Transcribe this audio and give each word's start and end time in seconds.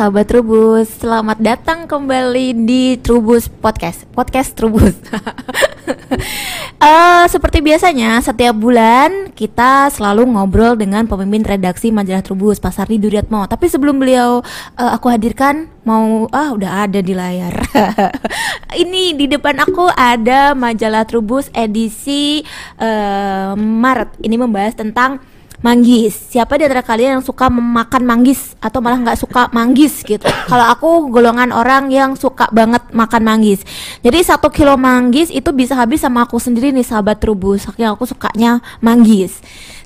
Sahabat 0.00 0.32
Trubus, 0.32 0.88
selamat 0.96 1.44
datang 1.44 1.84
kembali 1.84 2.64
di 2.64 2.96
Trubus 3.04 3.52
Podcast, 3.52 4.08
podcast 4.16 4.56
Trubus. 4.56 4.96
uh, 6.80 7.28
seperti 7.36 7.60
biasanya, 7.60 8.16
setiap 8.24 8.56
bulan 8.56 9.28
kita 9.36 9.92
selalu 9.92 10.24
ngobrol 10.24 10.72
dengan 10.80 11.04
pemimpin 11.04 11.44
redaksi 11.44 11.92
majalah 11.92 12.24
Trubus, 12.24 12.56
Pak 12.56 12.72
Sardi 12.72 12.96
Duryatmo. 12.96 13.44
Tapi 13.44 13.68
sebelum 13.68 14.00
beliau 14.00 14.40
uh, 14.80 14.90
aku 14.96 15.12
hadirkan, 15.12 15.68
mau 15.84 16.24
ah 16.32 16.56
udah 16.56 16.88
ada 16.88 17.04
di 17.04 17.12
layar. 17.12 17.60
Ini 18.88 19.20
di 19.20 19.28
depan 19.28 19.60
aku 19.60 19.84
ada 19.92 20.56
majalah 20.56 21.04
Trubus 21.04 21.52
edisi 21.52 22.40
uh, 22.80 23.52
Maret. 23.52 24.16
Ini 24.24 24.40
membahas 24.40 24.80
tentang 24.80 25.20
manggis. 25.60 26.16
Siapa 26.32 26.56
di 26.56 26.64
antara 26.64 26.84
kalian 26.84 27.20
yang 27.20 27.24
suka 27.24 27.48
memakan 27.52 28.02
manggis 28.04 28.56
atau 28.60 28.80
malah 28.80 29.00
nggak 29.00 29.20
suka 29.20 29.48
manggis 29.52 30.04
gitu? 30.04 30.24
Kalau 30.50 30.66
aku 30.68 31.12
golongan 31.12 31.52
orang 31.52 31.92
yang 31.92 32.16
suka 32.16 32.48
banget 32.52 32.80
makan 32.92 33.22
manggis. 33.24 33.60
Jadi 34.00 34.18
satu 34.24 34.48
kilo 34.48 34.76
manggis 34.80 35.28
itu 35.28 35.52
bisa 35.52 35.76
habis 35.76 36.00
sama 36.00 36.24
aku 36.24 36.40
sendiri 36.40 36.72
nih 36.72 36.84
sahabat 36.84 37.20
trubus. 37.20 37.68
Saking 37.68 37.92
aku 37.92 38.08
sukanya 38.08 38.64
manggis. 38.80 39.40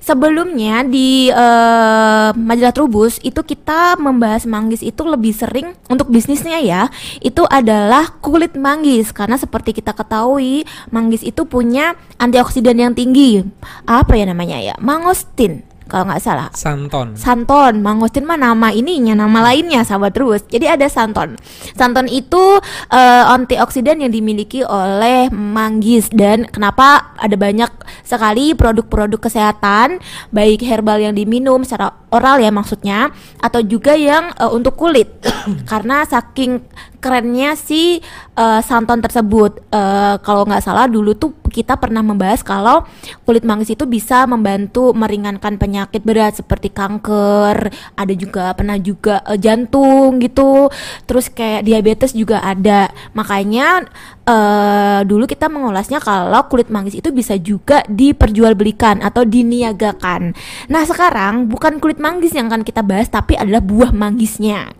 Sebelumnya 0.05 0.85
di 0.85 1.33
uh, 1.33 2.29
majalah 2.37 2.77
Trubus 2.77 3.17
itu 3.25 3.41
kita 3.41 3.97
membahas 3.97 4.45
manggis 4.45 4.85
itu 4.85 5.01
lebih 5.01 5.33
sering 5.33 5.73
untuk 5.89 6.13
bisnisnya 6.13 6.61
ya. 6.61 6.93
Itu 7.25 7.49
adalah 7.49 8.13
kulit 8.21 8.53
manggis 8.53 9.09
karena 9.09 9.33
seperti 9.33 9.73
kita 9.73 9.97
ketahui 9.97 10.61
manggis 10.93 11.25
itu 11.25 11.49
punya 11.49 11.97
antioksidan 12.21 12.77
yang 12.77 12.93
tinggi. 12.93 13.49
Apa 13.89 14.13
ya 14.13 14.29
namanya 14.29 14.61
ya? 14.61 14.77
Mangostin 14.77 15.64
kalau 15.85 16.09
nggak 16.09 16.21
salah. 16.21 16.47
Santon. 16.53 17.13
Santon, 17.13 17.81
mangostin 17.85 18.25
mah 18.25 18.37
nama 18.37 18.73
ininya, 18.73 19.13
nama 19.13 19.51
lainnya 19.51 19.85
sahabat 19.85 20.17
terus. 20.17 20.41
Jadi 20.49 20.65
ada 20.65 20.87
santon. 20.89 21.37
Santon 21.77 22.09
itu 22.09 22.59
uh, 22.89 23.23
antioksidan 23.33 24.01
yang 24.01 24.11
dimiliki 24.13 24.65
oleh 24.65 25.29
manggis 25.29 26.09
dan 26.09 26.49
kenapa 26.49 27.13
ada 27.17 27.37
banyak 27.37 27.69
sekali 28.01 28.57
produk-produk 28.57 29.21
kesehatan 29.21 30.01
baik 30.33 30.65
herbal 30.65 31.01
yang 31.01 31.13
diminum 31.13 31.61
secara 31.61 31.93
oral 32.15 32.39
ya 32.39 32.49
maksudnya 32.49 33.11
atau 33.43 33.59
juga 33.59 33.93
yang 33.99 34.31
uh, 34.39 34.51
untuk 34.55 34.79
kulit. 34.79 35.11
Karena 35.71 36.07
saking 36.07 36.63
kerennya 37.05 37.53
si 37.53 38.01
uh, 38.33 38.65
santon 38.65 38.97
tersebut. 38.97 39.61
Uh, 39.69 40.17
kalau 40.25 40.41
nggak 40.41 40.65
salah 40.65 40.89
dulu 40.89 41.13
tuh 41.13 41.37
kita 41.53 41.77
pernah 41.77 42.01
membahas 42.01 42.41
kalau 42.41 42.81
kulit 43.23 43.45
manggis 43.45 43.71
itu 43.71 43.85
bisa 43.85 44.25
membantu 44.25 44.89
meringankan 44.91 45.55
penyakit 45.61 46.01
berat 46.01 46.35
seperti 46.35 46.73
kanker, 46.73 47.69
ada 47.93 48.13
juga 48.17 48.57
pernah 48.57 48.75
juga 48.81 49.21
uh, 49.21 49.37
jantung 49.37 50.17
gitu, 50.17 50.67
terus 51.05 51.29
kayak 51.29 51.61
diabetes 51.61 52.17
juga 52.17 52.41
ada. 52.41 52.89
Makanya 53.13 53.85
uh, 54.25 55.01
dulu 55.05 55.29
kita 55.29 55.47
mengulasnya 55.47 56.01
kalau 56.01 56.45
kulit 56.49 56.67
manggis 56.73 56.97
itu 56.97 57.09
bisa 57.13 57.37
juga 57.39 57.85
diperjualbelikan 57.87 59.01
atau 59.05 59.23
diniagakan. 59.23 60.33
Nah 60.69 60.83
sekarang 60.83 61.47
bukan 61.47 61.77
kulit 61.79 62.01
manggis 62.01 62.33
yang 62.33 62.49
akan 62.49 62.65
kita 62.65 62.81
bahas, 62.81 63.07
tapi 63.07 63.37
adalah 63.37 63.61
buah 63.61 63.93
manggisnya. 63.93 64.73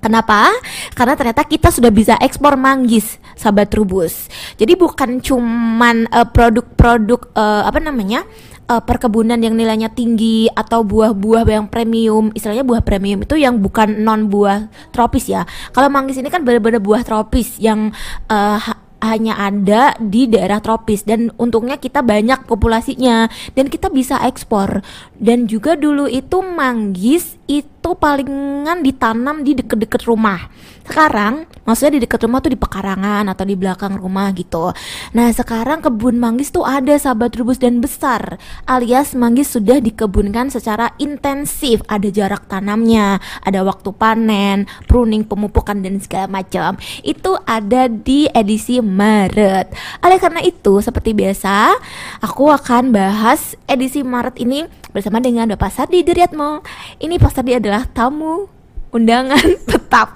Kenapa? 0.00 0.48
Karena 0.96 1.12
ternyata 1.12 1.44
kita 1.44 1.68
sudah 1.68 1.92
bisa 1.92 2.16
ekspor 2.24 2.56
manggis, 2.56 3.20
sahabat 3.36 3.68
Trubus. 3.68 4.32
Jadi 4.56 4.72
bukan 4.72 5.20
cuman 5.20 6.08
uh, 6.08 6.24
produk-produk 6.24 7.28
uh, 7.36 7.68
apa 7.68 7.84
namanya? 7.84 8.24
Uh, 8.70 8.78
perkebunan 8.78 9.42
yang 9.42 9.58
nilainya 9.58 9.90
tinggi 9.90 10.46
atau 10.46 10.86
buah-buah 10.86 11.42
yang 11.50 11.66
premium 11.66 12.30
istilahnya 12.30 12.62
buah 12.62 12.86
premium 12.86 13.26
itu 13.26 13.34
yang 13.34 13.58
bukan 13.58 13.98
non 14.06 14.30
buah 14.30 14.70
tropis 14.94 15.26
ya. 15.26 15.42
Kalau 15.74 15.90
manggis 15.90 16.22
ini 16.22 16.30
kan 16.30 16.46
benar-benar 16.46 16.78
buah 16.78 17.02
tropis 17.02 17.58
yang 17.58 17.90
uh, 18.30 18.62
hanya 19.00 19.40
ada 19.40 19.96
di 19.96 20.28
daerah 20.28 20.60
tropis 20.60 21.08
dan 21.08 21.32
untungnya 21.40 21.80
kita 21.80 22.04
banyak 22.04 22.44
populasinya 22.44 23.32
dan 23.56 23.72
kita 23.72 23.88
bisa 23.88 24.20
ekspor. 24.28 24.84
Dan 25.16 25.48
juga 25.48 25.74
dulu 25.74 26.04
itu 26.04 26.44
manggis 26.44 27.39
itu 27.50 27.90
palingan 27.98 28.86
ditanam 28.86 29.42
di 29.42 29.58
deket-deket 29.58 30.06
rumah 30.06 30.46
sekarang 30.86 31.46
maksudnya 31.66 31.98
di 31.98 32.02
dekat 32.02 32.26
rumah 32.26 32.42
tuh 32.42 32.50
di 32.50 32.58
pekarangan 32.58 33.26
atau 33.30 33.44
di 33.46 33.54
belakang 33.54 33.98
rumah 33.98 34.30
gitu 34.34 34.70
nah 35.14 35.28
sekarang 35.30 35.82
kebun 35.82 36.18
manggis 36.18 36.54
tuh 36.54 36.62
ada 36.62 36.94
sahabat 36.94 37.34
rubus 37.38 37.58
dan 37.58 37.82
besar 37.82 38.38
alias 38.66 39.14
manggis 39.14 39.54
sudah 39.54 39.78
dikebunkan 39.78 40.50
secara 40.50 40.94
intensif 40.98 41.82
ada 41.86 42.06
jarak 42.10 42.46
tanamnya 42.50 43.22
ada 43.42 43.62
waktu 43.62 43.90
panen 43.94 44.66
pruning 44.86 45.22
pemupukan 45.22 45.78
dan 45.78 45.98
segala 46.02 46.26
macam 46.30 46.74
itu 47.02 47.32
ada 47.46 47.86
di 47.86 48.30
edisi 48.30 48.78
Maret. 48.80 49.72
Oleh 50.04 50.18
karena 50.20 50.40
itu, 50.44 50.78
seperti 50.78 51.16
biasa, 51.16 51.74
aku 52.20 52.50
akan 52.50 52.92
bahas 52.92 53.56
edisi 53.66 54.04
Maret 54.04 54.36
ini 54.40 54.66
bersama 54.90 55.22
dengan 55.22 55.46
Bapak 55.54 55.70
Sardi 55.70 56.02
Duryatmo. 56.02 56.66
Ini 56.98 57.16
Pak 57.16 57.39
Sardi 57.40 57.56
adalah 57.56 57.88
tamu 57.88 58.44
undangan 58.92 59.40
tetap. 59.72 60.12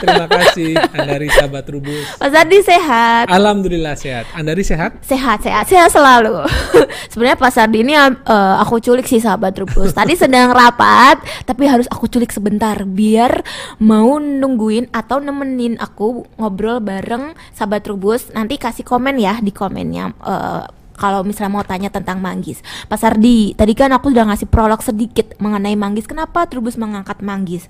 Terima 0.00 0.24
kasih 0.24 0.80
Andari 0.96 1.28
sahabat 1.28 1.68
Rubus. 1.68 2.08
Pak 2.16 2.32
Sardi 2.32 2.64
sehat. 2.64 3.28
Alhamdulillah 3.28 3.92
sehat. 3.92 4.32
Andari 4.32 4.64
sehat? 4.64 4.96
Sehat, 5.04 5.44
sehat, 5.44 5.68
sehat 5.68 5.92
selalu. 5.92 6.40
Sebenarnya 7.12 7.36
Pak 7.36 7.52
Sardi 7.52 7.84
ini 7.84 7.92
uh, 7.92 8.16
aku 8.64 8.80
culik 8.80 9.04
sih 9.04 9.20
sahabat 9.20 9.60
Rubus. 9.60 9.92
Tadi 10.00 10.16
sedang 10.16 10.56
rapat, 10.56 11.20
tapi 11.44 11.68
harus 11.68 11.84
aku 11.92 12.08
culik 12.08 12.32
sebentar 12.32 12.80
biar 12.88 13.44
mau 13.84 14.16
nungguin 14.16 14.88
atau 14.88 15.20
nemenin 15.20 15.76
aku 15.76 16.24
ngobrol 16.40 16.80
bareng 16.80 17.36
sahabat 17.52 17.84
Rubus. 17.92 18.32
Nanti 18.32 18.56
kasih 18.56 18.88
komen 18.88 19.20
ya 19.20 19.36
di 19.44 19.52
komennya. 19.52 20.16
Uh, 20.16 20.64
kalau 21.02 21.26
misalnya 21.26 21.50
mau 21.50 21.66
tanya 21.66 21.90
tentang 21.90 22.22
manggis. 22.22 22.62
Pak 22.86 22.94
Sardi, 22.94 23.58
tadi 23.58 23.74
kan 23.74 23.90
aku 23.90 24.14
sudah 24.14 24.30
ngasih 24.30 24.46
prolog 24.46 24.78
sedikit 24.78 25.34
mengenai 25.42 25.74
manggis. 25.74 26.06
Kenapa 26.06 26.46
Trubus 26.46 26.78
mengangkat 26.78 27.18
manggis? 27.18 27.66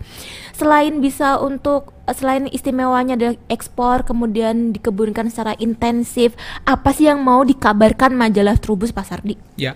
Selain 0.53 1.01
bisa 1.01 1.41
untuk 1.41 1.97
selain 2.13 2.45
istimewanya 2.53 3.17
dari 3.17 3.41
ekspor 3.49 4.05
kemudian 4.05 4.77
dikebunkan 4.77 5.33
secara 5.33 5.57
intensif, 5.57 6.37
apa 6.69 6.93
sih 6.93 7.09
yang 7.09 7.25
mau 7.25 7.41
dikabarkan 7.41 8.13
majalah 8.13 8.61
Trubus 8.61 8.93
Pak 8.93 9.09
Sardi? 9.09 9.41
Ya, 9.57 9.73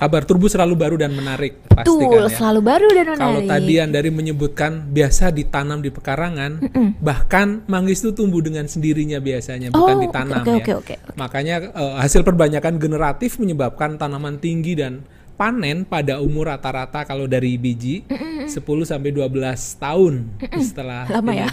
kabar 0.00 0.24
turbo 0.24 0.48
selalu 0.48 0.80
baru 0.80 0.96
dan 0.96 1.12
menarik 1.12 1.60
pasti 1.68 1.92
Betul, 1.92 2.08
kan 2.08 2.24
ya. 2.24 2.28
selalu 2.32 2.60
baru 2.64 2.88
dan 2.88 3.06
menarik. 3.12 3.20
Kalau 3.20 3.40
tadi 3.44 3.72
yang 3.76 3.90
dari 3.92 4.08
menyebutkan 4.08 4.72
biasa 4.88 5.28
ditanam 5.28 5.84
di 5.84 5.92
pekarangan, 5.92 6.52
mm 6.64 6.70
-mm. 6.72 6.88
bahkan 7.04 7.60
manggis 7.68 8.00
itu 8.00 8.16
tumbuh 8.16 8.40
dengan 8.40 8.64
sendirinya 8.64 9.20
biasanya, 9.20 9.68
oh, 9.76 9.84
bukan 9.84 9.96
ditanam 10.08 10.40
okay, 10.40 10.56
okay, 10.56 10.72
ya. 10.72 10.78
Okay, 10.80 10.96
okay. 10.96 11.16
Makanya 11.20 11.56
uh, 11.76 11.94
hasil 12.00 12.24
perbanyakan 12.24 12.80
generatif 12.80 13.36
menyebabkan 13.36 14.00
tanaman 14.00 14.40
tinggi 14.40 14.72
dan 14.72 15.04
panen 15.36 15.84
pada 15.84 16.20
umur 16.20 16.48
rata-rata 16.48 17.04
kalau 17.04 17.28
dari 17.28 17.60
biji 17.60 18.04
mm 18.08 18.48
-mm. 18.48 18.56
10 18.56 18.56
sampai 18.88 19.12
12 19.12 19.28
tahun 19.76 20.14
mm 20.36 20.48
-mm. 20.48 20.60
setelah 20.64 21.04
lama 21.12 21.32
ya. 21.32 21.48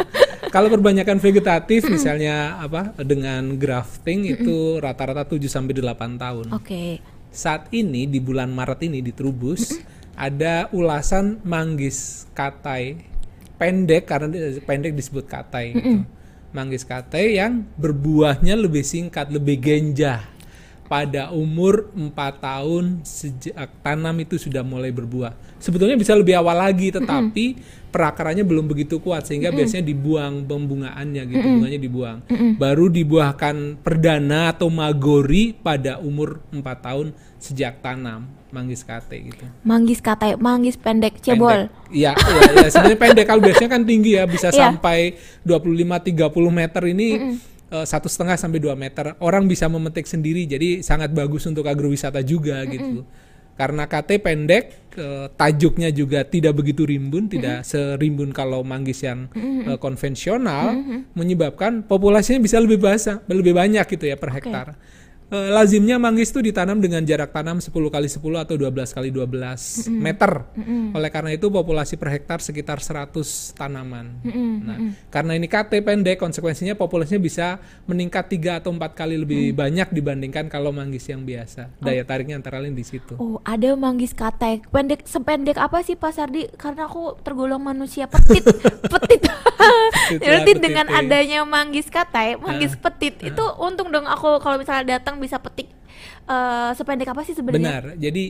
kalau 0.54 0.68
perbanyakan 0.72 1.20
vegetatif 1.20 1.84
misalnya 1.88 2.60
apa 2.60 2.96
dengan 3.04 3.56
grafting 3.56 4.24
mm 4.24 4.28
-mm. 4.28 4.36
itu 4.40 4.56
rata-rata 4.84 5.24
7 5.24 5.48
sampai 5.48 5.72
8 5.72 6.16
tahun. 6.20 6.46
Oke. 6.52 6.60
Okay 6.60 7.15
saat 7.36 7.68
ini 7.70 8.08
di 8.08 8.18
bulan 8.18 8.48
Maret 8.50 8.88
ini 8.88 9.04
di 9.04 9.12
Trubus 9.12 9.76
ada 10.16 10.72
ulasan 10.72 11.44
manggis 11.44 12.24
katai 12.32 13.04
pendek 13.60 14.08
karena 14.08 14.32
pendek 14.64 14.96
disebut 14.96 15.28
katai 15.28 15.66
gitu. 15.76 16.02
Manggis 16.56 16.88
katai 16.88 17.36
yang 17.36 17.68
berbuahnya 17.76 18.56
lebih 18.56 18.80
singkat, 18.80 19.28
lebih 19.28 19.60
genjah. 19.60 20.24
Pada 20.86 21.34
umur 21.34 21.90
4 21.94 22.14
tahun 22.38 22.84
sejak 23.02 23.82
tanam 23.82 24.16
itu 24.22 24.38
sudah 24.38 24.62
mulai 24.62 24.94
berbuah. 24.94 25.34
Sebetulnya 25.58 25.98
bisa 25.98 26.14
lebih 26.14 26.38
awal 26.38 26.62
lagi 26.62 26.94
tetapi 26.94 27.58
perakarannya 27.90 28.44
belum 28.46 28.70
begitu 28.70 29.02
kuat 29.02 29.26
sehingga 29.26 29.50
biasanya 29.50 29.82
dibuang 29.88 30.46
pembungaannya 30.46 31.22
gitu, 31.26 31.46
bunganya 31.58 31.80
dibuang. 31.80 32.18
Baru 32.60 32.86
dibuahkan 32.92 33.82
perdana 33.82 34.54
atau 34.54 34.70
magori 34.70 35.56
pada 35.56 35.98
umur 35.98 36.38
4 36.54 36.62
tahun 36.86 37.06
sejak 37.40 37.82
tanam 37.82 38.36
manggis 38.56 38.86
kate 38.86 39.16
gitu. 39.20 39.44
Manggis 39.66 40.00
kate, 40.00 40.38
manggis 40.40 40.80
pendek 40.80 41.20
cebol. 41.20 41.68
Iya, 41.92 42.16
iya, 42.16 42.40
ya, 42.64 42.68
sebenarnya 42.72 43.00
pendek 43.00 43.26
kalau 43.28 43.42
biasanya 43.44 43.70
kan 43.76 43.82
tinggi 43.84 44.16
ya 44.16 44.24
bisa 44.24 44.48
yeah. 44.48 44.72
sampai 44.72 45.18
25 45.44 45.76
30 46.16 46.32
meter 46.48 46.82
ini 46.88 47.08
mm 47.12 47.20
-mm. 47.20 47.55
Satu 47.66 48.06
setengah 48.06 48.38
sampai 48.38 48.62
2 48.62 48.78
meter. 48.78 49.18
Orang 49.18 49.50
bisa 49.50 49.66
memetik 49.66 50.06
sendiri, 50.06 50.46
jadi 50.46 50.82
sangat 50.86 51.10
bagus 51.10 51.46
untuk 51.50 51.66
agrowisata 51.66 52.22
juga 52.22 52.62
mm 52.62 52.66
-mm. 52.66 52.72
gitu. 52.74 53.00
Karena 53.56 53.88
kate 53.88 54.20
pendek, 54.20 54.92
uh, 55.00 55.32
tajuknya 55.32 55.88
juga 55.88 56.22
tidak 56.28 56.60
begitu 56.60 56.84
rimbun, 56.84 57.24
mm 57.24 57.26
-hmm. 57.26 57.34
tidak 57.34 57.58
serimbun 57.64 58.30
kalau 58.30 58.60
manggis 58.60 59.00
yang 59.00 59.32
mm 59.32 59.40
-hmm. 59.40 59.76
konvensional, 59.80 60.76
mm 60.76 60.82
-hmm. 60.84 61.00
menyebabkan 61.16 61.72
populasinya 61.82 62.44
bisa 62.44 62.60
lebih 62.60 62.78
basah, 62.78 63.24
lebih 63.26 63.56
banyak 63.56 63.86
gitu 63.88 64.04
ya 64.12 64.16
per 64.20 64.30
hektar. 64.30 64.76
Eh, 65.30 65.50
lazimnya 65.50 65.96
manggis 65.98 66.30
itu 66.30 66.40
ditanam 66.42 66.78
dengan 66.78 67.02
jarak 67.02 67.32
tanam 67.32 67.58
10 67.58 67.70
kali 67.72 68.08
10 68.08 68.18
atau 68.20 68.54
12 68.54 68.96
kali 68.96 69.08
12 69.10 69.90
meter. 69.90 70.32
Oleh 70.94 71.10
karena 71.10 71.30
itu 71.34 71.48
populasi 71.48 71.98
per 71.98 72.14
hektar 72.14 72.38
sekitar 72.42 72.78
100 72.82 73.56
tanaman. 73.56 74.22
Nah, 74.62 74.78
karena 75.10 75.32
ini 75.38 75.46
KT 75.46 75.82
pendek 75.82 76.16
konsekuensinya 76.18 76.74
populasinya 76.74 77.22
bisa 77.22 77.58
meningkat 77.86 78.30
3 78.30 78.60
atau 78.62 78.70
4 78.74 78.92
kali 78.92 79.16
lebih 79.16 79.54
banyak 79.54 79.92
dibandingkan 79.94 80.50
kalau 80.50 80.70
manggis 80.74 81.06
yang 81.08 81.22
biasa. 81.22 81.78
Daya 81.78 82.02
tariknya 82.02 82.38
antara 82.38 82.58
lain 82.58 82.74
di 82.74 82.84
situ. 82.86 83.14
Oh, 83.16 83.38
ada 83.42 83.72
manggis 83.78 84.12
katai. 84.12 84.62
Pendek 84.68 85.06
sependek 85.06 85.56
apa 85.56 85.82
sih 85.82 85.94
Pak 85.94 86.12
Sardi? 86.12 86.48
Karena 86.54 86.86
aku 86.90 87.18
tergolong 87.22 87.62
manusia 87.62 88.06
petit, 88.12 88.44
petit. 88.86 89.22
Berarti 90.22 90.52
petit, 90.54 90.62
dengan 90.62 90.86
ya. 90.86 91.00
adanya 91.02 91.40
manggis 91.42 91.88
katai, 91.88 92.36
manggis 92.38 92.76
petit 92.76 93.14
itu 93.22 93.44
untung 93.58 93.90
dong 93.90 94.06
aku 94.06 94.38
kalau 94.38 94.60
misalnya 94.60 94.98
datang 95.00 95.18
bisa 95.18 95.40
petik 95.40 95.72
eh, 96.28 96.70
sependek 96.76 97.10
apa 97.10 97.22
sih 97.24 97.34
sebenarnya? 97.34 97.62
Benar. 97.62 97.84
Jadi 97.98 98.24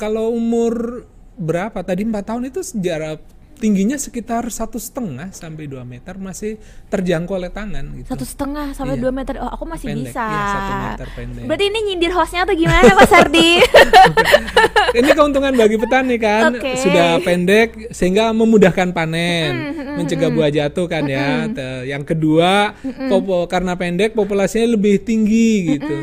kalau 0.00 0.32
umur 0.32 1.04
berapa 1.34 1.82
tadi 1.82 2.06
empat 2.06 2.24
tahun 2.30 2.48
itu 2.48 2.62
sejarah 2.62 3.18
tingginya 3.54 3.94
sekitar 3.94 4.42
satu 4.46 4.76
setengah 4.76 5.30
sampai 5.30 5.64
2 5.64 5.80
meter 5.82 6.14
masih 6.14 6.58
terjangkau 6.86 7.34
oleh 7.34 7.48
tangan 7.48 7.84
gitu. 7.96 8.08
Satu 8.10 8.24
setengah 8.24 8.70
sampai 8.70 8.94
Iya. 8.94 9.02
dua 9.02 9.12
meter. 9.12 9.34
Oh, 9.38 9.50
aku 9.50 9.64
masih 9.64 9.90
Pendek, 9.90 10.10
bisa. 10.10 10.22
iya, 10.22 10.44
satu 10.48 10.72
meter 10.76 11.08
pendek. 11.10 11.42
Berarti 11.44 11.64
ini 11.66 11.78
nyindir 11.84 12.12
hostnya 12.12 12.40
atau 12.42 12.54
gimana 12.54 12.90
Pak 12.92 13.06
Sardi? 13.06 13.50
Ini 14.94 15.10
keuntungan 15.10 15.50
bagi 15.52 15.74
petani 15.74 16.16
kan, 16.16 16.54
Oke. 16.54 16.78
sudah 16.78 17.18
pendek 17.18 17.90
sehingga 17.90 18.30
memudahkan 18.30 18.94
panen, 18.94 19.52
mencegah 19.96 20.30
buah 20.30 20.46
jatuh 20.48 20.86
kan 20.86 21.02
ya. 21.04 21.50
Te- 21.50 21.62
Yang 21.84 22.14
kedua, 22.14 22.78
popo, 23.08 23.44
karena 23.46 23.74
pendek 23.74 24.14
populasinya 24.14 24.70
lebih 24.70 25.02
tinggi 25.02 25.74
gitu. 25.74 25.96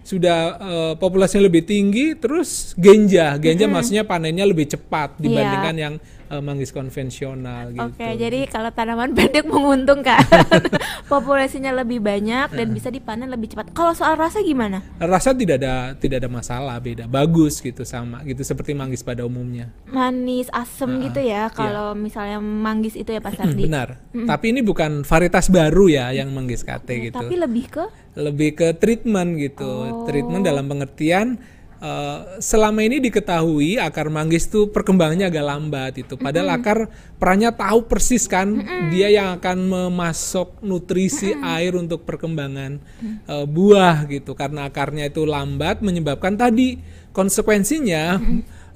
Sudah 0.00 0.38
eh, 0.56 0.92
populasinya 0.96 1.44
lebih 1.44 1.60
tinggi, 1.62 2.16
terus 2.16 2.72
genja, 2.74 3.36
genja 3.36 3.68
maksudnya 3.68 4.02
panennya 4.02 4.48
lebih 4.48 4.64
cepat 4.66 5.20
dibandingkan 5.20 5.76
yang 5.76 5.94
eh, 6.28 6.42
manggis 6.44 6.70
konvensional 6.70 7.72
gitu. 7.72 7.88
Oke, 7.88 8.08
jadi 8.20 8.44
kalau 8.52 8.68
tanaman 8.68 9.12
pendek 9.16 9.48
menguntungkan. 9.48 10.20
Populasinya 11.12 11.72
lebih 11.72 12.04
banyak 12.04 12.52
dan 12.52 12.68
bisa 12.76 12.92
dipanen 12.92 13.32
lebih 13.32 13.56
cepat. 13.56 13.72
Kalau 13.72 13.96
soal 13.96 14.20
rasa 14.20 14.44
gimana? 14.44 14.84
Rasa 15.00 15.32
tidak 15.32 15.64
ada 15.64 15.96
tidak 15.96 16.20
ada 16.20 16.28
masalah, 16.28 16.76
beda, 16.76 17.08
bagus 17.08 17.64
gitu 17.64 17.80
sama 17.88 18.20
gitu 18.28 18.44
seperti 18.44 18.76
manggis 18.76 19.00
pada 19.00 19.24
umumnya. 19.24 19.72
Manis, 19.88 20.52
asem 20.52 20.88
Ah, 20.88 21.00
gitu 21.08 21.20
ya. 21.22 21.42
Kalau 21.48 21.94
misalnya 21.94 22.42
manggis 22.42 22.98
itu 22.98 23.08
ya 23.08 23.20
Pak 23.22 23.34
Sardi. 23.38 23.64
Benar. 23.64 23.96
Tapi 24.12 24.44
ini 24.52 24.60
bukan 24.60 25.06
varietas 25.06 25.48
baru 25.48 25.86
ya 25.88 26.12
yang 26.12 26.28
manggis 26.34 26.66
kate 26.66 27.08
gitu. 27.08 27.16
Tapi 27.16 27.36
lebih 27.38 27.66
ke 27.72 27.84
lebih 28.18 28.50
ke 28.58 28.68
treatment 28.76 29.38
gitu. 29.38 29.64
Oh. 29.64 30.04
Treatment 30.04 30.42
dalam 30.42 30.66
pengertian 30.66 31.38
eh, 31.78 32.18
selama 32.42 32.80
ini 32.82 33.02
diketahui 33.02 33.78
akar 33.78 34.10
manggis 34.10 34.50
tuh 34.50 34.70
perkembangannya 34.70 35.30
agak 35.30 35.44
lambat 35.46 35.92
itu. 35.98 36.14
Padahal 36.18 36.58
akar 36.58 36.90
perannya 37.16 37.54
tahu 37.54 37.86
persis 37.86 38.26
kan. 38.26 38.58
Dia 38.92 39.08
yang 39.10 39.28
akan 39.38 39.58
memasok 39.68 40.62
nutrisi 40.62 41.34
air 41.38 41.74
untuk 41.74 42.04
perkembangan 42.04 42.78
eh, 43.26 43.46
buah 43.46 44.06
gitu. 44.10 44.34
Karena 44.34 44.70
akarnya 44.70 45.10
itu 45.10 45.24
lambat 45.24 45.80
menyebabkan 45.82 46.34
tadi 46.38 46.78
konsekuensinya 47.10 48.20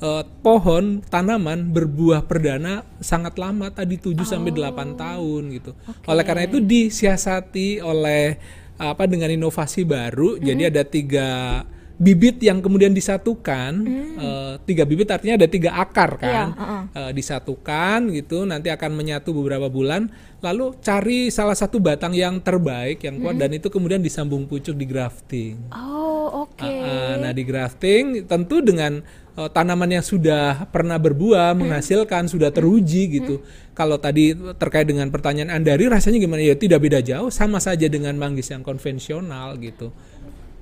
eh, 0.02 0.24
pohon 0.42 1.02
tanaman 1.06 1.70
berbuah 1.70 2.26
perdana 2.26 2.82
sangat 2.98 3.38
lama 3.38 3.70
tadi 3.70 3.98
7 3.98 4.18
sampai 4.26 4.50
8 4.50 4.98
tahun 4.98 5.42
gitu. 5.54 5.72
Oleh 6.10 6.24
karena 6.26 6.46
itu 6.46 6.58
disiasati 6.58 7.78
oleh 7.78 8.38
apa 8.82 9.06
dengan 9.06 9.30
inovasi 9.30 9.86
baru. 9.86 10.42
Jadi 10.42 10.62
ada 10.66 10.82
tiga 10.82 11.62
bibit 12.00 12.40
yang 12.42 12.60
kemudian 12.64 12.92
disatukan. 12.92 13.72
Eh, 14.18 14.54
tiga 14.64 14.84
bibit 14.86 15.08
artinya 15.10 15.40
ada 15.40 15.48
tiga 15.48 15.76
akar 15.76 16.20
kan. 16.20 16.28
Iya, 16.28 16.44
heeh. 16.56 16.82
Eh, 16.92 17.12
disatukan 17.16 17.98
gitu 18.12 18.44
nanti 18.44 18.68
akan 18.68 18.90
menyatu 18.94 19.32
beberapa 19.36 19.68
bulan. 19.68 20.08
Lalu 20.42 20.74
cari 20.82 21.30
salah 21.30 21.54
satu 21.54 21.78
batang 21.78 22.10
yang 22.18 22.42
terbaik 22.42 23.06
yang 23.06 23.22
kuat 23.22 23.38
dan 23.38 23.54
itu 23.54 23.70
kemudian 23.70 24.02
disambung 24.02 24.50
pucuk 24.50 24.74
di 24.74 24.86
grafting. 24.90 25.70
Oh, 25.70 26.50
oke. 26.50 26.66
Ah, 26.66 26.82
ah, 26.82 27.14
nah 27.22 27.30
di 27.30 27.46
grafting 27.46 28.26
tentu 28.26 28.58
dengan 28.58 28.98
eh, 29.38 29.50
tanaman 29.54 30.02
yang 30.02 30.02
sudah 30.02 30.66
pernah 30.74 30.98
berbuah 30.98 31.54
menghasilkan 31.54 32.26
sudah 32.26 32.50
teruji 32.50 33.22
gitu. 33.22 33.38
Kalau 33.72 33.96
tadi 33.96 34.36
terkait 34.60 34.84
dengan 34.84 35.08
pertanyaan 35.08 35.48
Andari 35.48 35.88
rasanya 35.88 36.20
gimana? 36.20 36.44
Ya 36.44 36.52
tidak 36.58 36.84
beda 36.84 37.00
jauh, 37.00 37.32
sama 37.32 37.56
saja 37.56 37.88
dengan 37.88 38.12
manggis 38.20 38.52
yang 38.52 38.60
konvensional 38.60 39.56
gitu. 39.56 39.94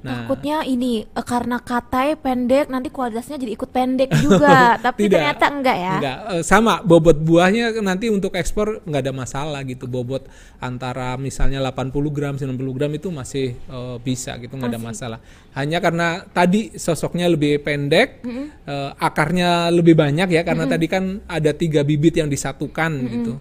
Nah, 0.01 0.25
Takutnya 0.25 0.65
ini 0.65 1.05
eh, 1.05 1.27
karena 1.29 1.61
katai 1.61 2.17
pendek 2.17 2.73
nanti 2.73 2.89
kualitasnya 2.89 3.37
jadi 3.37 3.53
ikut 3.53 3.69
pendek 3.69 4.09
juga. 4.17 4.75
Tapi 4.89 5.07
Tidak. 5.07 5.13
ternyata 5.13 5.45
enggak 5.53 5.77
ya. 5.77 5.95
Enggak, 6.01 6.19
eh, 6.33 6.43
sama 6.43 6.81
bobot 6.81 7.21
buahnya 7.21 7.85
nanti 7.85 8.09
untuk 8.09 8.33
ekspor 8.33 8.81
nggak 8.89 9.03
ada 9.05 9.13
masalah 9.13 9.61
gitu. 9.69 9.85
Bobot 9.85 10.25
antara 10.57 11.21
misalnya 11.21 11.61
80 11.61 12.17
gram, 12.17 12.35
90 12.41 12.77
gram 12.77 12.91
itu 12.97 13.13
masih 13.13 13.61
eh, 13.61 13.97
bisa 14.01 14.41
gitu, 14.41 14.57
nggak 14.57 14.73
ada 14.73 14.81
masalah. 14.81 15.19
Hanya 15.53 15.85
karena 15.85 16.25
tadi 16.33 16.73
sosoknya 16.81 17.29
lebih 17.29 17.61
pendek, 17.61 18.25
eh, 18.25 18.91
akarnya 18.97 19.69
lebih 19.69 19.93
banyak 19.93 20.33
ya 20.33 20.43
karena 20.49 20.65
tadi 20.65 20.89
kan 20.89 21.21
ada 21.29 21.53
tiga 21.53 21.85
bibit 21.85 22.17
yang 22.17 22.33
disatukan 22.33 22.91
gitu 23.05 23.35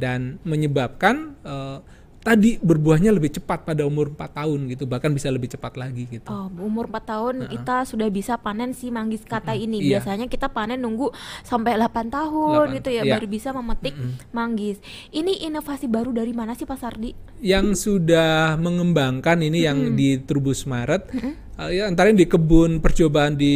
dan 0.00 0.40
menyebabkan 0.48 1.36
eh, 1.44 1.78
tadi 2.26 2.58
berbuahnya 2.58 3.14
lebih 3.14 3.38
cepat 3.38 3.62
pada 3.62 3.86
umur 3.86 4.10
4 4.10 4.42
tahun 4.42 4.66
gitu, 4.74 4.90
bahkan 4.90 5.14
bisa 5.14 5.30
lebih 5.30 5.54
cepat 5.54 5.78
lagi 5.78 6.10
gitu. 6.10 6.26
Oh, 6.26 6.50
umur 6.58 6.90
4 6.90 7.06
tahun 7.06 7.34
kita 7.46 7.86
sudah 7.86 8.10
bisa 8.10 8.34
panen 8.34 8.74
si 8.74 8.90
manggis 8.90 9.22
katai 9.22 9.62
ini. 9.70 9.78
Iya. 9.78 10.02
Biasanya 10.02 10.26
kita 10.26 10.50
panen 10.50 10.82
nunggu 10.82 11.14
sampai 11.46 11.78
8 11.78 12.10
tahun 12.10 12.66
8, 12.74 12.76
gitu 12.82 12.90
ya 12.90 13.06
iya. 13.06 13.14
baru 13.14 13.26
bisa 13.30 13.54
memetik 13.54 13.94
manggis. 14.34 14.82
Ini 15.14 15.46
inovasi 15.46 15.86
baru 15.86 16.10
dari 16.10 16.34
mana 16.34 16.58
sih 16.58 16.66
Pak 16.66 16.78
Sardi? 16.82 17.36
yang 17.44 17.76
sudah 17.76 18.56
mengembangkan 18.56 19.44
ini 19.44 19.68
yang 19.68 19.92
di 19.92 20.16
Trubus 20.24 20.64
Maret 20.64 21.12
uh, 21.12 21.45
ya 21.72 21.88
antara 21.88 22.12
di 22.12 22.28
kebun 22.28 22.84
percobaan 22.84 23.32
di 23.32 23.54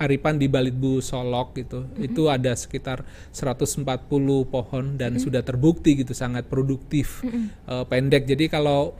Aripan 0.00 0.40
di 0.40 0.48
Balitbu 0.48 1.04
Solok 1.04 1.60
gitu 1.60 1.84
itu 2.00 2.32
ada 2.32 2.56
sekitar 2.56 3.04
140 3.28 3.84
pohon 4.48 4.84
dan 4.96 5.20
sudah 5.20 5.44
terbukti 5.44 6.00
gitu 6.00 6.16
sangat 6.16 6.48
produktif 6.48 7.20
uh, 7.68 7.84
pendek. 7.84 8.24
Jadi 8.24 8.48
kalau 8.48 8.96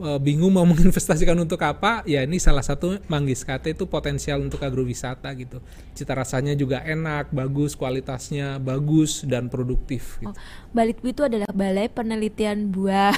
uh, 0.00 0.18
bingung 0.20 0.52
mau 0.56 0.64
menginvestasikan 0.70 1.36
untuk 1.36 1.60
apa 1.64 2.04
ya 2.04 2.24
ini 2.24 2.40
salah 2.40 2.64
satu 2.64 3.00
manggis 3.08 3.44
kate 3.44 3.72
itu 3.72 3.88
potensial 3.88 4.40
untuk 4.44 4.60
agrowisata 4.64 5.32
gitu. 5.36 5.60
Cita 5.96 6.12
rasanya 6.12 6.52
juga 6.56 6.84
enak 6.84 7.32
bagus 7.32 7.76
kualitasnya 7.76 8.60
bagus 8.60 9.24
dan 9.24 9.48
produktif 9.48 10.20
gitu. 10.20 10.32
Oh, 10.32 10.36
Balitbu 10.76 11.06
itu 11.08 11.22
adalah 11.24 11.48
Balai 11.48 11.88
Penelitian 11.88 12.68
Buah. 12.68 13.16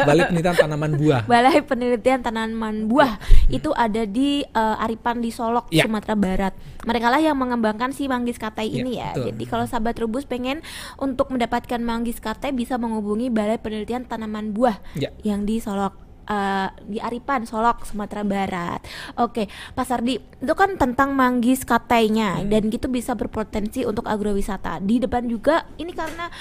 balik 0.00 0.30
penelitian 0.30 0.54
tanaman 0.56 0.92
buah 0.94 1.22
Balai 1.32 1.58
Penelitian 1.60 2.20
Tanaman 2.20 2.86
Buah 2.86 3.18
itu 3.48 3.74
ada 3.74 4.06
di 4.06 4.46
eh, 4.46 4.76
Aripan 4.78 5.18
di 5.18 5.28
Solok, 5.28 5.68
Ya. 5.68 5.84
Sumatera 5.84 6.14
Barat. 6.14 6.54
Mereka 6.80 7.08
lah 7.08 7.18
yang 7.18 7.34
mengembangkan 7.34 7.90
si 7.90 8.06
manggis 8.06 8.38
katai 8.38 8.68
Ya, 8.68 8.76
ini 8.78 8.92
ya. 8.94 9.10
betul. 9.10 9.24
Jadi 9.28 9.44
kalau 9.44 9.64
sahabat 9.64 9.96
rebus 9.96 10.22
pengen 10.24 10.62
untuk 10.96 11.28
mendapatkan 11.28 11.80
manggis 11.80 12.16
katai 12.16 12.54
bisa 12.54 12.76
menghubungi 12.76 13.26
Balai 13.26 13.58
Penelitian 13.58 14.04
Tanaman 14.04 14.52
Buah 14.52 14.78
Ya. 14.94 15.10
yang 15.22 15.42
di 15.42 15.58
Solok 15.58 15.98
eh, 16.24 16.68
di 16.86 16.98
Aripan, 16.98 17.44
Solok, 17.44 17.84
Sumatera 17.84 18.22
Barat. 18.22 18.80
Oke, 19.18 19.44
Pak 19.72 19.84
Sardi, 19.84 20.16
itu 20.16 20.54
kan 20.54 20.72
tentang 20.74 21.12
manggis 21.12 21.62
katainya 21.62 22.38
Hmm. 22.38 22.48
dan 22.48 22.62
gitu 22.66 22.88
bisa 22.88 23.12
berpotensi 23.12 23.82
untuk 23.82 24.06
agrowisata. 24.06 24.80
Di 24.80 24.96
depan 24.98 25.26
juga 25.26 25.68
ini 25.74 25.92
karena 25.92 26.32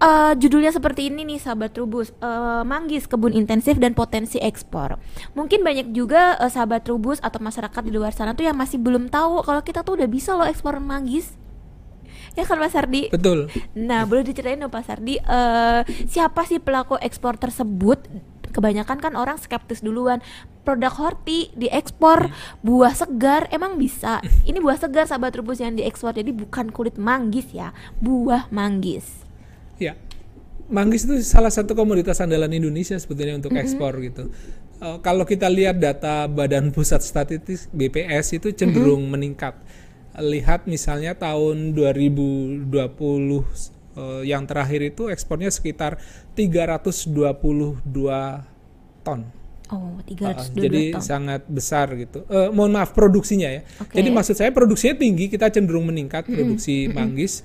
eh, 0.00 0.32
judulnya 0.38 0.70
seperti 0.74 1.12
ini 1.12 1.26
nih, 1.26 1.38
sahabat 1.42 1.74
Trubus, 1.74 2.10
eh, 2.18 2.62
manggis 2.66 3.06
kebun 3.06 3.34
intensif 3.34 3.78
dan 3.78 3.92
potensi 3.92 4.38
ekspor. 4.42 4.98
Mungkin 5.38 5.62
banyak 5.62 5.92
juga 5.94 6.38
eh, 6.38 6.50
sahabat 6.50 6.86
Trubus 6.86 7.18
atau 7.22 7.38
masyarakat 7.42 7.82
di 7.84 7.92
luar 7.94 8.14
sana 8.14 8.34
tuh 8.34 8.46
yang 8.46 8.56
masih 8.56 8.80
belum 8.80 9.12
tahu 9.12 9.44
kalau 9.46 9.62
kita 9.62 9.86
tuh 9.86 10.00
udah 10.00 10.08
bisa 10.08 10.34
loh 10.34 10.46
ekspor 10.46 10.78
manggis. 10.82 11.38
Ya 12.34 12.42
kan 12.42 12.58
Pak 12.58 12.70
Sardi? 12.74 13.06
betul 13.14 13.46
Nah, 13.78 14.02
boleh 14.10 14.26
diceritain 14.26 14.58
dong 14.58 14.72
Pak 14.72 14.82
Sardi, 14.82 15.22
eh, 15.22 15.80
siapa 16.10 16.42
sih 16.42 16.58
pelaku 16.58 16.98
ekspor 16.98 17.38
tersebut? 17.38 18.10
Kebanyakan 18.54 18.98
kan 19.02 19.12
orang 19.18 19.38
skeptis 19.38 19.82
duluan. 19.82 20.22
Produk 20.62 20.94
horti 20.94 21.50
diekspor 21.58 22.30
buah 22.62 22.94
segar 22.94 23.50
emang 23.50 23.74
bisa. 23.76 24.22
Ini 24.48 24.62
buah 24.62 24.78
segar 24.78 25.10
sahabat 25.10 25.34
rebus 25.34 25.58
yang 25.58 25.74
diekspor. 25.74 26.14
Jadi 26.14 26.30
bukan 26.30 26.70
kulit 26.70 26.94
manggis 26.94 27.50
ya, 27.50 27.74
buah 27.98 28.46
manggis. 28.54 29.23
Ya, 29.80 29.98
manggis 30.70 31.04
itu 31.04 31.20
salah 31.26 31.50
satu 31.50 31.74
komoditas 31.76 32.20
andalan 32.22 32.52
Indonesia 32.52 32.96
sebetulnya 32.96 33.36
untuk 33.38 33.52
ekspor 33.58 33.98
gitu. 34.00 34.30
Eh, 34.80 34.98
kalau 35.00 35.24
kita 35.24 35.48
lihat 35.48 35.80
data 35.80 36.26
Badan 36.26 36.70
Pusat 36.74 37.02
Statistik 37.04 37.70
BPS 37.72 38.38
itu 38.38 38.52
cenderung 38.52 39.06
meningkat. 39.08 39.56
Lihat 40.14 40.70
misalnya 40.70 41.18
tahun 41.18 41.74
2020 41.74 42.70
eh, 42.70 44.22
yang 44.26 44.46
terakhir 44.46 44.80
itu 44.94 45.10
ekspornya 45.10 45.50
sekitar 45.50 45.98
322 46.36 47.82
ton 49.04 49.22
Oh, 49.72 49.96
Uh, 49.96 50.04
312 50.04 50.60
jadi 50.60 50.82
ton. 50.92 51.00
sangat 51.00 51.42
besar 51.48 51.88
gitu. 51.96 52.20
Eh, 52.28 52.52
mohon 52.52 52.76
maaf 52.76 52.92
produksinya 52.92 53.48
ya. 53.48 53.64
Oke. 53.80 53.96
Jadi 53.96 54.08
maksud 54.12 54.36
saya 54.36 54.52
produksinya 54.52 54.92
tinggi, 55.00 55.32
kita 55.32 55.48
cenderung 55.48 55.88
meningkat 55.88 56.28
produksi 56.28 56.92
manggis. 56.92 57.40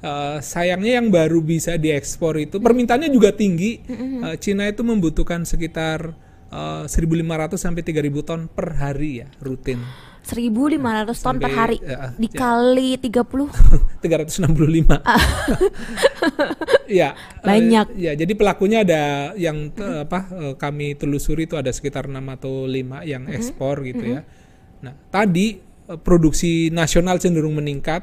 Eh, 0.00 0.38
sayangnya 0.40 0.96
yang 0.96 1.12
baru 1.12 1.44
bisa 1.44 1.76
diekspor 1.76 2.40
itu 2.40 2.56
permintaannya 2.56 3.12
juga 3.12 3.36
tinggi. 3.36 3.84
Eh, 3.84 4.36
Cina 4.40 4.64
itu 4.64 4.80
membutuhkan 4.80 5.44
sekitar 5.44 6.16
eh, 6.48 6.84
1.500 6.88 7.60
sampai 7.60 7.84
3.000 7.84 8.24
ton 8.24 8.48
per 8.48 8.80
hari 8.80 9.20
ya 9.20 9.28
rutin. 9.44 9.84
1500 10.24 11.16
ton 11.20 11.36
per 11.40 11.48
Sampai, 11.48 11.52
hari 11.52 11.76
ya, 11.84 11.88
ya. 11.88 12.08
dikali 12.16 12.96
30 12.96 13.48
365. 14.00 15.00
ya. 16.88 17.12
Banyak. 17.44 17.86
ya, 17.96 18.12
jadi 18.16 18.32
pelakunya 18.36 18.84
ada 18.84 19.32
yang 19.36 19.68
te- 19.68 20.08
apa 20.08 20.20
eh, 20.32 20.54
kami 20.56 20.96
telusuri 20.96 21.44
itu 21.44 21.60
ada 21.60 21.68
sekitar 21.68 22.08
6 22.08 22.16
atau 22.40 22.64
5 22.64 23.04
yang 23.04 23.28
ekspor 23.28 23.84
gitu 23.84 24.16
ya. 24.16 24.24
Nah, 24.80 24.96
tadi 25.12 25.60
produksi 26.00 26.72
nasional 26.72 27.20
cenderung 27.20 27.52
meningkat. 27.52 28.00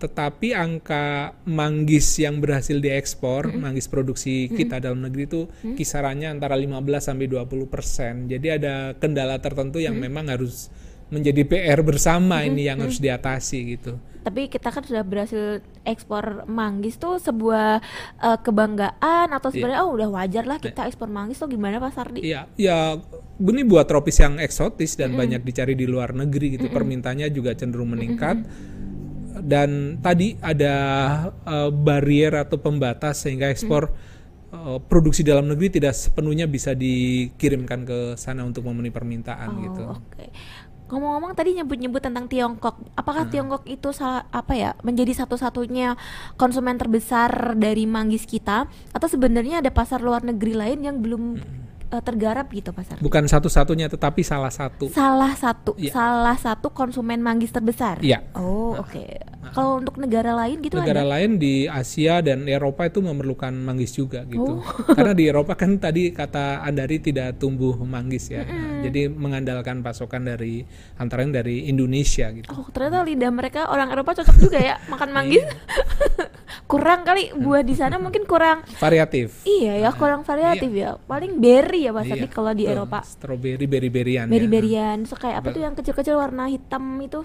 Tetapi 0.00 0.56
angka 0.56 1.36
manggis 1.44 2.16
yang 2.16 2.40
berhasil 2.40 2.80
diekspor, 2.80 3.52
manggis 3.52 3.84
produksi 3.84 4.48
kita 4.48 4.80
dalam 4.80 5.04
negeri 5.04 5.28
itu 5.28 5.44
kisarannya 5.76 6.32
antara 6.32 6.56
15 6.56 6.80
sampai 7.04 7.28
20 7.28 7.68
persen. 7.68 8.24
Jadi 8.24 8.48
ada 8.48 8.96
kendala 8.96 9.36
tertentu 9.36 9.76
yang 9.76 10.00
memang 10.00 10.32
harus 10.32 10.72
menjadi 11.10 11.42
PR 11.42 11.80
bersama 11.82 12.46
ini 12.46 12.70
yang 12.70 12.78
harus 12.80 13.02
diatasi 13.02 13.58
gitu. 13.76 13.98
tapi 14.20 14.52
kita 14.52 14.68
kan 14.68 14.84
sudah 14.84 15.00
berhasil 15.00 15.64
ekspor 15.80 16.44
manggis 16.44 17.00
tuh 17.00 17.16
sebuah 17.16 17.80
eh, 18.20 18.38
kebanggaan 18.44 19.32
atau 19.32 19.48
sebenarnya 19.48 19.80
oh 19.80 19.96
udah 19.96 20.12
wajar 20.12 20.44
lah 20.44 20.60
kita 20.60 20.84
ekspor 20.92 21.08
manggis 21.08 21.40
tuh 21.40 21.48
gimana 21.48 21.80
Pak 21.80 21.92
Sardi? 21.96 22.20
Iya, 22.20 22.44
ya 22.60 23.00
ini 23.40 23.64
buat 23.64 23.88
tropis 23.88 24.20
yang 24.20 24.36
eksotis 24.36 25.00
dan 25.00 25.16
banyak 25.16 25.40
dicari 25.40 25.72
di 25.72 25.88
luar 25.88 26.12
negeri 26.12 26.60
gitu. 26.60 26.68
Permintaannya 26.68 27.32
juga 27.32 27.56
cenderung 27.56 27.96
meningkat. 27.96 28.44
Dan 29.38 30.00
tadi 30.02 30.34
ada 30.42 30.74
eh, 31.46 31.70
barrier 31.70 32.34
atau 32.34 32.58
pembatas 32.58 33.22
sehingga 33.22 33.46
ekspor 33.48 33.94
eh, 34.50 34.78
produksi 34.90 35.22
dalam 35.22 35.46
negeri 35.46 35.78
tidak 35.78 35.94
sepenuhnya 35.94 36.50
bisa 36.50 36.74
dikirimkan 36.74 37.86
ke 37.86 37.98
sana 38.18 38.42
untuk 38.42 38.66
memenuhi 38.66 38.90
permintaan 38.90 39.48
Oh, 39.50 39.62
gitu. 39.62 39.82
oke. 39.86 40.26
Ngomong-ngomong 40.90 41.38
tadi 41.38 41.54
nyebut-nyebut 41.54 42.02
tentang 42.02 42.26
Tiongkok. 42.26 42.82
Apakah 42.98 43.30
Tiongkok 43.30 43.62
itu 43.70 43.94
salah 43.94 44.26
apa 44.34 44.58
ya 44.58 44.70
menjadi 44.82 45.22
satu-satunya 45.22 45.94
konsumen 46.34 46.74
terbesar 46.82 47.54
dari 47.54 47.86
manggis 47.86 48.26
kita 48.26 48.66
atau 48.90 49.06
sebenarnya 49.06 49.62
ada 49.62 49.70
pasar 49.70 50.02
luar 50.02 50.26
negeri 50.26 50.50
lain 50.58 50.82
yang 50.82 50.98
belum 50.98 51.38
eh, 51.90 52.02
tergarap 52.02 52.46
gitu 52.50 52.70
Pak 52.70 52.84
Sardi? 52.86 53.02
Bukan 53.02 53.24
satu-satunya 53.26 53.90
tetapi 53.90 54.22
salah 54.22 54.50
satu. 54.50 54.86
Salah 54.90 55.34
satu, 55.34 55.74
Iya. 55.74 55.92
salah 55.92 56.38
satu 56.38 56.70
konsumen 56.70 57.18
manggis 57.20 57.50
terbesar. 57.50 57.98
Iya. 58.00 58.22
Oh, 58.34 58.78
oke. 58.78 59.04
Kalau 59.40 59.80
untuk 59.80 59.96
negara 59.96 60.36
lain 60.36 60.60
gitu 60.60 60.76
negara 60.76 61.00
ada? 61.00 61.16
lain 61.16 61.40
di 61.40 61.64
Asia 61.64 62.20
dan 62.20 62.44
Eropa 62.44 62.84
itu 62.84 63.00
memerlukan 63.00 63.50
manggis 63.56 63.96
juga 63.96 64.28
gitu. 64.28 64.60
Oh. 64.60 64.64
Karena 64.96 65.16
di 65.16 65.24
Eropa 65.32 65.56
kan 65.56 65.80
tadi 65.80 66.12
kata 66.12 66.60
Andari 66.60 67.00
tidak 67.00 67.40
tumbuh 67.40 67.72
manggis 67.80 68.28
ya. 68.28 68.44
Nah, 68.44 68.84
jadi 68.84 69.08
mengandalkan 69.08 69.80
pasokan 69.80 70.28
dari 70.28 70.62
antara 71.00 71.24
lain 71.24 71.32
dari 71.32 71.72
Indonesia 71.72 72.28
gitu. 72.36 72.52
Oh, 72.52 72.68
ternyata 72.68 73.00
lidah 73.00 73.32
mereka 73.32 73.72
orang 73.72 73.88
Eropa 73.88 74.20
cocok 74.20 74.36
juga 74.36 74.60
ya 74.60 74.76
makan 74.92 75.08
manggis. 75.08 75.40
Iya. 75.40 76.28
kurang 76.70 77.02
kali 77.02 77.34
buah 77.34 77.64
di 77.64 77.74
sana 77.74 77.96
mungkin 77.96 78.28
kurang 78.28 78.62
Variatif. 78.76 79.42
Iya 79.48 79.88
ya, 79.88 79.90
kurang 79.96 80.22
variatif 80.22 80.70
ya. 80.70 81.00
Paling 81.08 81.40
berry 81.40 81.88
ya 81.88 81.96
Pak 81.96 82.04
Iya, 82.06 82.28
kalau 82.28 82.52
di 82.52 82.68
betul. 82.68 82.76
Eropa. 82.76 82.98
Strawberry, 83.02 83.66
berry-berryan 83.66 84.28
ya. 84.28 84.32
Berry-berryan. 84.36 84.98
So 85.08 85.16
kayak 85.16 85.40
apa 85.42 85.48
tuh 85.50 85.62
yang 85.64 85.74
kecil-kecil 85.74 86.14
warna 86.14 86.46
hitam 86.46 86.84
itu? 87.00 87.24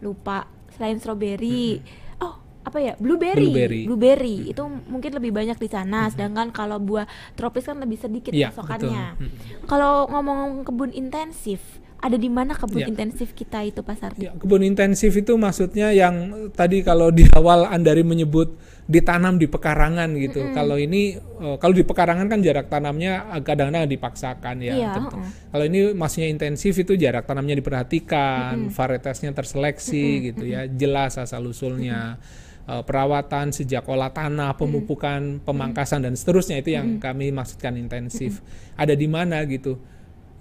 Lupa. 0.00 0.61
Selain 0.82 0.98
strawberry. 0.98 1.78
Oh, 2.18 2.34
apa 2.66 2.82
ya? 2.82 2.98
Blueberry. 2.98 3.46
Blueberry. 3.46 3.82
Blueberry. 3.86 4.50
Itu 4.50 4.66
mungkin 4.66 5.14
lebih 5.14 5.30
banyak 5.30 5.54
di 5.54 5.70
sana. 5.70 6.10
Sedangkan 6.10 6.50
kalau 6.50 6.82
buah 6.82 7.06
tropis 7.38 7.70
kan 7.70 7.78
lebih 7.78 8.02
sedikit 8.02 8.34
Iya, 8.34 8.50
pasokannya. 8.50 9.14
betul. 9.14 9.62
Kalau 9.70 10.10
ngomong 10.10 10.66
kebun 10.66 10.90
intensif, 10.90 11.62
ada 12.02 12.18
di 12.18 12.26
mana 12.26 12.50
kebun 12.52 12.82
Iya. 12.82 12.90
intensif 12.90 13.30
kita 13.30 13.62
itu 13.62 13.78
Pak 13.80 13.94
Sardi? 13.94 14.26
Ya, 14.26 14.34
kebun 14.34 14.66
intensif 14.66 15.14
itu 15.14 15.38
maksudnya 15.38 15.94
yang 15.94 16.50
tadi 16.50 16.82
kalau 16.82 17.14
di 17.14 17.22
awal 17.30 17.70
Andari 17.70 18.02
menyebut 18.02 18.58
ditanam 18.90 19.38
di 19.38 19.46
pekarangan 19.46 20.10
gitu. 20.18 20.50
Kalau 20.50 20.74
ini 20.74 21.14
eh, 21.14 21.56
kalau 21.62 21.70
di 21.70 21.86
pekarangan 21.86 22.26
kan 22.26 22.42
jarak 22.42 22.66
tanamnya 22.66 23.30
eh, 23.30 23.42
kadang-kadang 23.46 23.86
dipaksakan 23.86 24.58
ya. 24.58 24.74
Iya, 24.74 24.90
tentu. 24.98 25.16
heeh. 25.22 25.30
Kalau 25.54 25.64
ini 25.70 25.80
maksudnya 25.94 26.28
intensif 26.28 26.74
itu 26.74 26.98
jarak 26.98 27.22
tanamnya 27.22 27.54
diperhatikan, 27.54 28.68
varietasnya 28.68 29.30
terseleksi 29.30 30.34
gitu 30.34 30.44
ya, 30.44 30.66
jelas 30.66 31.16
asal 31.16 31.46
usulnya. 31.46 32.18
eh, 32.62 32.78
perawatan 32.78 33.50
sejak 33.50 33.82
olah 33.90 34.14
tanah, 34.14 34.54
pemupukan, 34.54 35.42
pemangkasan 35.42 36.06
dan 36.06 36.14
seterusnya 36.14 36.62
itu 36.62 36.70
yang 36.70 36.98
kami 36.98 37.30
maksudkan 37.30 37.74
intensif. 37.74 38.38
Ada 38.78 38.94
di 38.94 39.10
mana 39.10 39.42
gitu? 39.46 39.82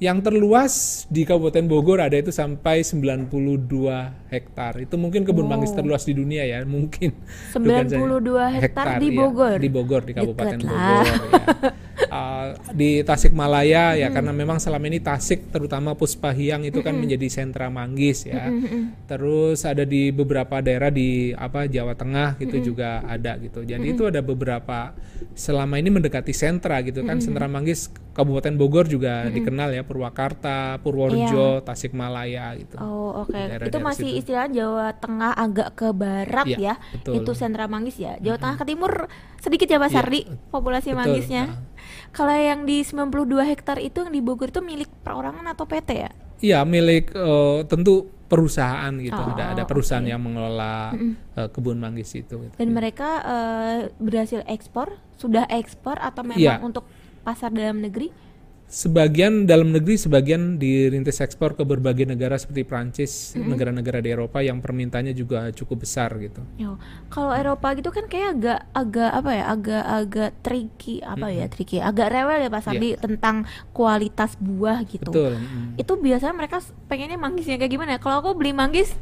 Yang 0.01 0.17
terluas 0.25 0.73
di 1.13 1.21
Kabupaten 1.29 1.69
Bogor 1.69 2.01
ada 2.01 2.17
itu 2.17 2.33
sampai 2.33 2.81
92 2.81 3.29
hektar. 4.33 4.81
Itu 4.81 4.97
mungkin 4.97 5.21
kebun 5.21 5.45
manggis 5.45 5.77
terluas 5.77 6.09
di 6.09 6.17
dunia 6.17 6.41
ya, 6.41 6.65
mungkin. 6.65 7.13
Bukan 7.53 7.85
saya- 7.85 8.01
92 8.01 8.49
hektar 8.49 8.97
di 8.97 9.13
iya. 9.13 9.19
Bogor. 9.21 9.57
Di 9.61 9.69
Bogor, 9.69 10.01
di 10.01 10.13
Kabupaten 10.17 10.57
Deket 10.57 10.73
Bogor. 10.73 10.81
lah. 10.81 11.05
ya. 11.05 11.45
Uh, 12.11 12.47
di 12.73 13.05
Tasikmalaya 13.05 13.93
ya, 13.93 14.09
karena 14.09 14.33
memang 14.33 14.57
selama 14.57 14.89
ini 14.89 14.99
Tasik 14.99 15.53
terutama 15.53 15.93
Puspahiang 15.93 16.65
itu 16.65 16.81
kan 16.81 16.97
menjadi 16.97 17.29
sentra 17.29 17.69
manggis 17.69 18.25
ya. 18.25 18.49
Terus 19.05 19.61
ada 19.69 19.85
di 19.85 20.09
beberapa 20.09 20.65
daerah 20.65 20.89
di 20.89 21.29
apa 21.37 21.69
Jawa 21.69 21.93
Tengah 21.93 22.41
gitu 22.41 22.73
juga 22.73 23.05
ada 23.05 23.37
gitu. 23.37 23.61
Jadi 23.61 23.93
itu 23.93 24.09
ada 24.09 24.25
beberapa 24.25 24.97
selama 25.31 25.79
ini 25.79 25.87
mendekati 25.87 26.31
sentra 26.31 26.79
gitu 26.81 27.01
kan, 27.01 27.17
sentra 27.19 27.47
manggis 27.47 27.87
Kabupaten 28.11 28.53
Bogor 28.55 28.85
juga 28.85 29.25
dikenal 29.27 29.71
ya 29.71 29.81
Purwakarta, 29.81 30.77
Purworejo, 30.79 31.63
Tasikmalaya 31.63 32.51
gitu. 32.59 32.75
Oh 32.77 33.23
oke, 33.23 33.31
Daerah-daerah 33.31 33.71
itu 33.71 33.77
masih 33.79 34.09
situ. 34.11 34.19
istilah 34.19 34.47
Jawa 34.47 34.87
Tengah 34.95 35.31
agak 35.33 35.69
ke 35.73 35.87
barat 35.91 36.45
Iya, 36.45 36.57
ya, 36.59 36.73
betul. 36.91 37.13
itu 37.23 37.31
sentra 37.31 37.65
manggis 37.65 37.95
ya. 37.95 38.19
Jawa 38.19 38.37
Tengah 38.37 38.57
ke 38.57 38.65
timur 38.67 38.91
sedikit 39.39 39.67
ya 39.67 39.79
Pak 39.79 39.87
Iya, 39.87 39.95
Sardi 39.95 40.21
populasi 40.49 40.89
betul. 40.91 40.99
manggisnya. 40.99 41.43
Ah. 41.47 41.59
Kalau 42.11 42.35
yang 42.35 42.67
di 42.67 42.83
92 42.83 43.07
hektar 43.47 43.79
itu 43.79 44.03
yang 44.03 44.11
di 44.11 44.19
Bogor 44.19 44.51
itu 44.51 44.59
milik 44.59 44.91
perorangan 45.01 45.47
atau 45.47 45.63
PT 45.63 45.89
ya? 45.95 46.11
Iya 46.41 46.59
milik 46.65 47.13
eh, 47.13 47.59
tentu 47.65 48.09
perusahaan 48.25 48.95
gitu. 48.95 49.11
Oh, 49.13 49.35
ada 49.35 49.51
ada 49.51 49.63
perusahaan 49.67 49.99
oke. 49.99 50.07
yang 50.09 50.23
mengelola 50.23 50.95
eh, 51.35 51.47
kebun 51.47 51.77
manggis 51.77 52.11
itu. 52.13 52.35
gitu. 52.41 52.55
Dan 52.55 52.71
mereka 52.71 53.19
eh, 53.21 53.79
berhasil 53.99 54.41
ekspor, 54.45 54.95
sudah 55.21 55.45
ekspor 55.53 56.01
atau 56.01 56.25
memang 56.25 56.41
Iya. 56.41 56.57
untuk 56.65 56.89
pasar 57.21 57.53
dalam 57.53 57.85
negeri? 57.85 58.09
Sebagian 58.71 59.51
dalam 59.51 59.75
negeri, 59.75 59.99
sebagian 59.99 60.55
dirintis 60.55 61.19
ekspor 61.19 61.59
ke 61.59 61.67
berbagai 61.67 62.07
negara 62.07 62.39
seperti 62.39 62.63
Prancis, 62.63 63.35
negara-negara 63.35 63.99
di 63.99 64.15
Eropa 64.15 64.39
yang 64.39 64.63
permintaannya 64.63 65.11
juga 65.11 65.51
cukup 65.51 65.83
besar 65.83 66.15
gitu. 66.23 66.39
Yo, 66.55 66.79
kalau 67.11 67.35
Eropa 67.35 67.75
gitu 67.75 67.91
kan 67.91 68.07
kayak 68.07 68.39
agak 68.39 68.59
agak 68.71 69.11
apa 69.11 69.31
ya, 69.35 69.43
agak-agak 69.51 70.31
tricky 70.39 71.03
apa 71.03 71.27
ya, 71.27 71.51
tricky, 71.51 71.83
agak 71.83 72.15
rewel 72.15 72.39
ya 72.39 72.47
Pak 72.47 72.63
Sardi 72.63 72.89
tentang 72.95 73.43
kualitas 73.75 74.39
buah 74.39 74.87
gitu. 74.87 75.11
Betul. 75.11 75.35
mm. 75.35 75.75
Itu 75.75 75.99
biasanya 75.99 76.31
mereka 76.31 76.63
pengennya 76.87 77.19
manggisnya 77.19 77.59
kayak 77.59 77.75
gimana? 77.75 77.89
ya? 77.95 77.99
Kalau 77.99 78.23
aku 78.23 78.39
beli 78.39 78.55
manggis 78.55 78.95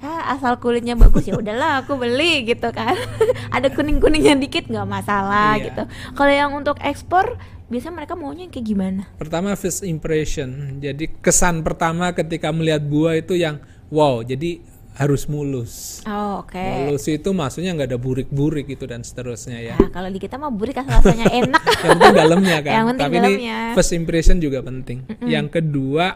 ah, 0.00 0.30
asal 0.30 0.56
kulitnya 0.56 0.94
bagus 0.94 1.24
ya 1.24 1.34
udahlah 1.34 1.80
aku 1.80 1.94
beli 1.94 2.44
gitu 2.44 2.68
kan. 2.70 2.96
Ada 3.54 3.68
kuning-kuningnya 3.68 4.36
dikit 4.36 4.66
nggak 4.66 4.86
masalah 4.86 5.54
Iya. 5.54 5.64
gitu. 5.66 5.82
Kalau 6.12 6.32
yang 6.32 6.50
untuk 6.52 6.76
ekspor 6.78 7.36
biasanya 7.66 7.94
mereka 7.96 8.14
maunya 8.14 8.44
yang 8.44 8.52
kayak 8.52 8.66
gimana? 8.66 9.02
Pertama 9.14 9.54
first 9.54 9.82
impression. 9.82 10.78
Jadi 10.78 11.06
kesan 11.20 11.60
pertama 11.60 12.10
ketika 12.10 12.50
melihat 12.50 12.82
buah 12.82 13.14
itu 13.16 13.34
yang 13.34 13.60
wow, 13.88 14.20
jadi 14.20 14.58
harus 14.90 15.24
mulus. 15.24 16.02
Oh, 16.02 16.42
oke. 16.42 16.60
Mulus 16.84 17.06
itu 17.06 17.30
maksudnya 17.30 17.72
nggak 17.72 17.88
ada 17.88 17.96
burik-burik 17.96 18.68
gitu 18.68 18.84
dan 18.84 19.00
seterusnya 19.00 19.62
ya. 19.62 19.74
Nah, 19.74 19.88
kalau 19.88 20.08
di 20.08 20.18
kita 20.18 20.36
mah 20.36 20.50
burik 20.50 20.76
asal 20.76 20.98
rasanya 20.98 21.30
enak. 21.40 21.62
yang 21.62 21.88
penting 21.94 22.14
dalamnya 22.14 22.56
kan. 22.58 22.72
Yang 22.74 22.86
penting 22.86 23.00
Tapi 23.00 23.16
dalamnya. 23.16 23.56
ini 23.62 23.74
first 23.74 23.92
impression 23.94 24.36
juga 24.38 24.58
penting. 24.60 24.98
Yang 25.22 25.46
kedua 25.52 26.06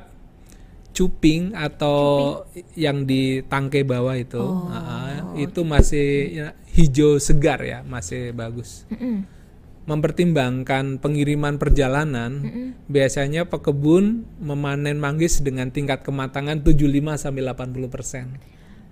cuping 0.95 1.53
atau 1.59 1.99
yang 2.79 3.03
di 3.05 3.43
tangkai 3.43 3.83
bawah 3.83 4.15
itu, 4.15 4.39
Oh, 4.39 4.71
ah, 4.71 5.35
itu 5.35 5.67
masih 5.67 6.09
ya, 6.31 6.49
hijau 6.71 7.19
segar 7.19 7.61
ya, 7.67 7.83
masih 7.83 8.31
bagus. 8.31 8.87
Mm-mm. 8.95 9.27
Mempertimbangkan 9.85 10.97
pengiriman 10.97 11.61
perjalanan, 11.61 12.41
biasanya 12.89 13.45
pekebun 13.45 14.25
memanen 14.41 14.97
manggis 14.97 15.45
dengan 15.45 15.69
tingkat 15.69 16.01
kematangan 16.01 16.65
75 16.65 17.21
sampai 17.21 17.43
80 17.45 17.93
persen. 17.93 18.41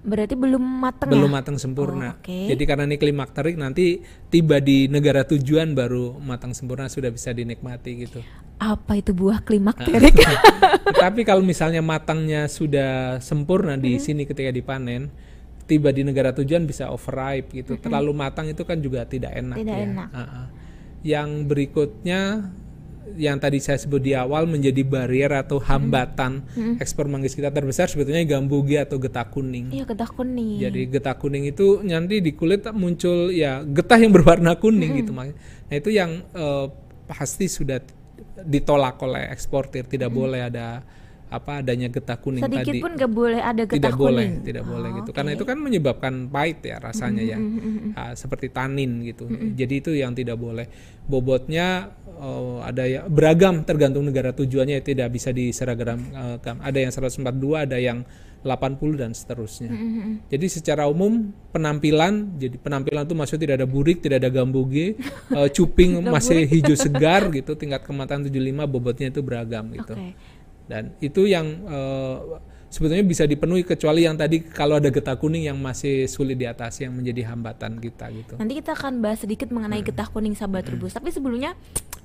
Berarti 0.03 0.35
belum 0.35 0.59
mateng 0.59 1.15
belum 1.15 1.31
ya? 1.31 1.37
matang 1.39 1.57
sempurna. 1.63 2.19
Oh, 2.19 2.27
oke. 2.27 2.39
Jadi 2.51 2.63
karena 2.67 2.91
ini 2.91 2.99
klimakterik 2.99 3.55
nanti 3.55 4.03
tiba 4.29 4.59
di 4.59 4.91
negara 4.91 5.23
tujuan 5.23 5.79
baru 5.79 6.19
matang 6.19 6.51
sempurna 6.59 6.91
sudah 6.91 7.15
bisa 7.15 7.31
dinikmati 7.31 8.03
gitu. 8.03 8.19
Apa 8.59 8.99
itu 8.99 9.15
buah 9.15 9.47
klimakterik? 9.47 10.19
Tetapi 10.91 11.21
kalau 11.31 11.47
misalnya 11.47 11.79
matangnya 11.87 12.51
sudah 12.51 13.23
sempurna 13.23 13.79
di 13.79 13.95
Mm-hmm. 13.95 14.03
sini 14.03 14.23
ketika 14.27 14.51
dipanen, 14.51 15.07
tiba 15.71 15.95
di 15.95 16.03
negara 16.03 16.35
tujuan 16.35 16.67
bisa 16.67 16.91
overripe 16.91 17.63
gitu. 17.63 17.79
Terlalu 17.79 18.11
matang 18.11 18.51
itu 18.51 18.67
kan 18.67 18.83
juga 18.83 19.07
tidak 19.07 19.39
enak. 19.39 19.55
Tidak 19.55 19.77
ya. 19.79 19.87
enak. 19.87 20.09
Ah-ah. 20.11 20.47
Yang 21.03 21.29
berikutnya 21.47 22.51
yang 23.19 23.37
tadi 23.39 23.59
saya 23.59 23.79
sebut 23.81 24.01
di 24.01 24.13
awal 24.17 24.47
menjadi 24.49 24.83
barrier 24.85 25.33
atau 25.33 25.59
Mm-hmm. 25.63 25.71
hambatan 25.73 26.33
ekspor 26.83 27.07
manggis 27.07 27.39
kita 27.39 27.49
terbesar 27.55 27.87
sebetulnya 27.87 28.25
gambugi 28.27 28.77
atau 28.77 28.99
getah 28.99 29.25
kuning. 29.31 29.71
Iya 29.71 29.85
getah 29.87 30.11
kuning. 30.11 30.59
Jadi 30.59 30.81
getah 30.91 31.17
kuning 31.17 31.45
itu 31.49 31.81
nanti 31.87 32.19
di 32.19 32.33
kulit 32.35 32.67
muncul 32.75 33.31
ya 33.31 33.63
getah 33.63 33.99
yang 34.01 34.13
berwarna 34.13 34.59
kuning 34.59 35.01
gitu 35.01 35.15
makanya. 35.15 35.37
Nah 35.71 35.75
itu 35.79 35.91
yang 35.95 36.25
eh, 36.35 36.67
pasti 37.07 37.47
sudah 37.47 37.79
ditolak 38.43 38.99
oleh 39.03 39.31
eksportir 39.31 39.87
tidak 39.87 40.11
boleh 40.11 40.49
ada 40.49 40.83
apa 41.33 41.65
adanya 41.65 41.89
getah 41.89 42.21
kuning 42.21 42.45
Sedikit 42.45 42.69
tadi. 42.69 42.85
pun 42.85 42.93
gak 42.93 43.09
boleh 43.09 43.41
ada 43.41 43.65
getah 43.65 43.77
tidak 43.81 43.95
boleh, 43.97 44.27
kuning. 44.29 44.45
tidak 44.45 44.65
boleh 44.69 44.89
Oh, 44.93 44.97
gitu. 45.01 45.11
oke. 45.11 45.17
Karena 45.17 45.31
itu 45.33 45.45
kan 45.49 45.57
menyebabkan 45.57 46.15
pahit 46.29 46.59
ya 46.61 46.77
rasanya 46.77 47.23
ya. 47.25 47.39
Ah, 47.97 48.13
seperti 48.13 48.53
tanin 48.53 49.01
gitu. 49.03 49.25
Jadi 49.31 49.75
itu 49.81 49.91
yang 49.97 50.13
tidak 50.13 50.37
boleh. 50.37 50.69
Bobotnya 51.09 51.91
eh, 52.21 52.57
ada 52.63 52.83
ya 52.85 53.01
beragam 53.09 53.65
tergantung 53.65 54.05
negara 54.05 54.31
tujuannya 54.31 54.79
ya, 54.79 54.83
tidak 54.85 55.09
bisa 55.11 55.33
diseragam 55.33 55.99
gam. 56.39 56.61
ada 56.61 56.79
yang 56.79 56.93
142, 56.93 57.25
ada 57.57 57.81
yang 57.81 58.05
80 58.43 58.99
dan 58.99 59.15
seterusnya. 59.15 59.71
Jadi 60.27 60.47
secara 60.51 60.91
umum 60.91 61.31
penampilan 61.55 62.35
jadi 62.37 62.59
penampilan 62.59 63.07
itu 63.07 63.15
maksudnya 63.15 63.43
tidak 63.47 63.57
ada 63.63 63.69
burik, 63.71 64.03
tidak 64.03 64.19
ada 64.19 64.31
gamboge, 64.35 64.99
eh, 65.31 65.49
cuping 65.55 66.03
masih 66.15 66.43
hijau 66.51 66.75
segar 66.75 67.31
gitu, 67.39 67.55
tingkat 67.55 67.87
kematangan 67.87 68.27
75, 68.27 68.67
bobotnya 68.67 69.15
itu 69.15 69.23
beragam 69.23 69.71
gitu 69.71 69.95
Oke. 69.95 70.19
Dan 70.71 70.95
itu 71.03 71.27
yang 71.27 71.47
eh, 71.67 72.17
sebetulnya 72.73 73.05
bisa 73.05 73.29
dipenuhi 73.29 73.69
kecuali 73.69 74.09
yang 74.09 74.17
tadi 74.17 74.41
kalau 74.41 74.81
ada 74.81 74.89
getah 74.89 75.21
kuning 75.21 75.45
yang 75.45 75.61
masih 75.61 76.09
sulit 76.09 76.41
diatasi 76.41 76.89
yang 76.89 76.97
menjadi 76.97 77.29
hambatan 77.29 77.77
kita 77.77 78.09
gitu. 78.09 78.35
Nanti 78.41 78.57
kita 78.57 78.73
akan 78.73 79.05
bahas 79.05 79.21
sedikit 79.21 79.53
mengenai 79.53 79.85
getah 79.85 80.09
kuning 80.09 80.33
sahabat 80.33 80.65
rebus. 80.73 80.97
Tapi 80.97 81.13
sebelumnya 81.13 81.53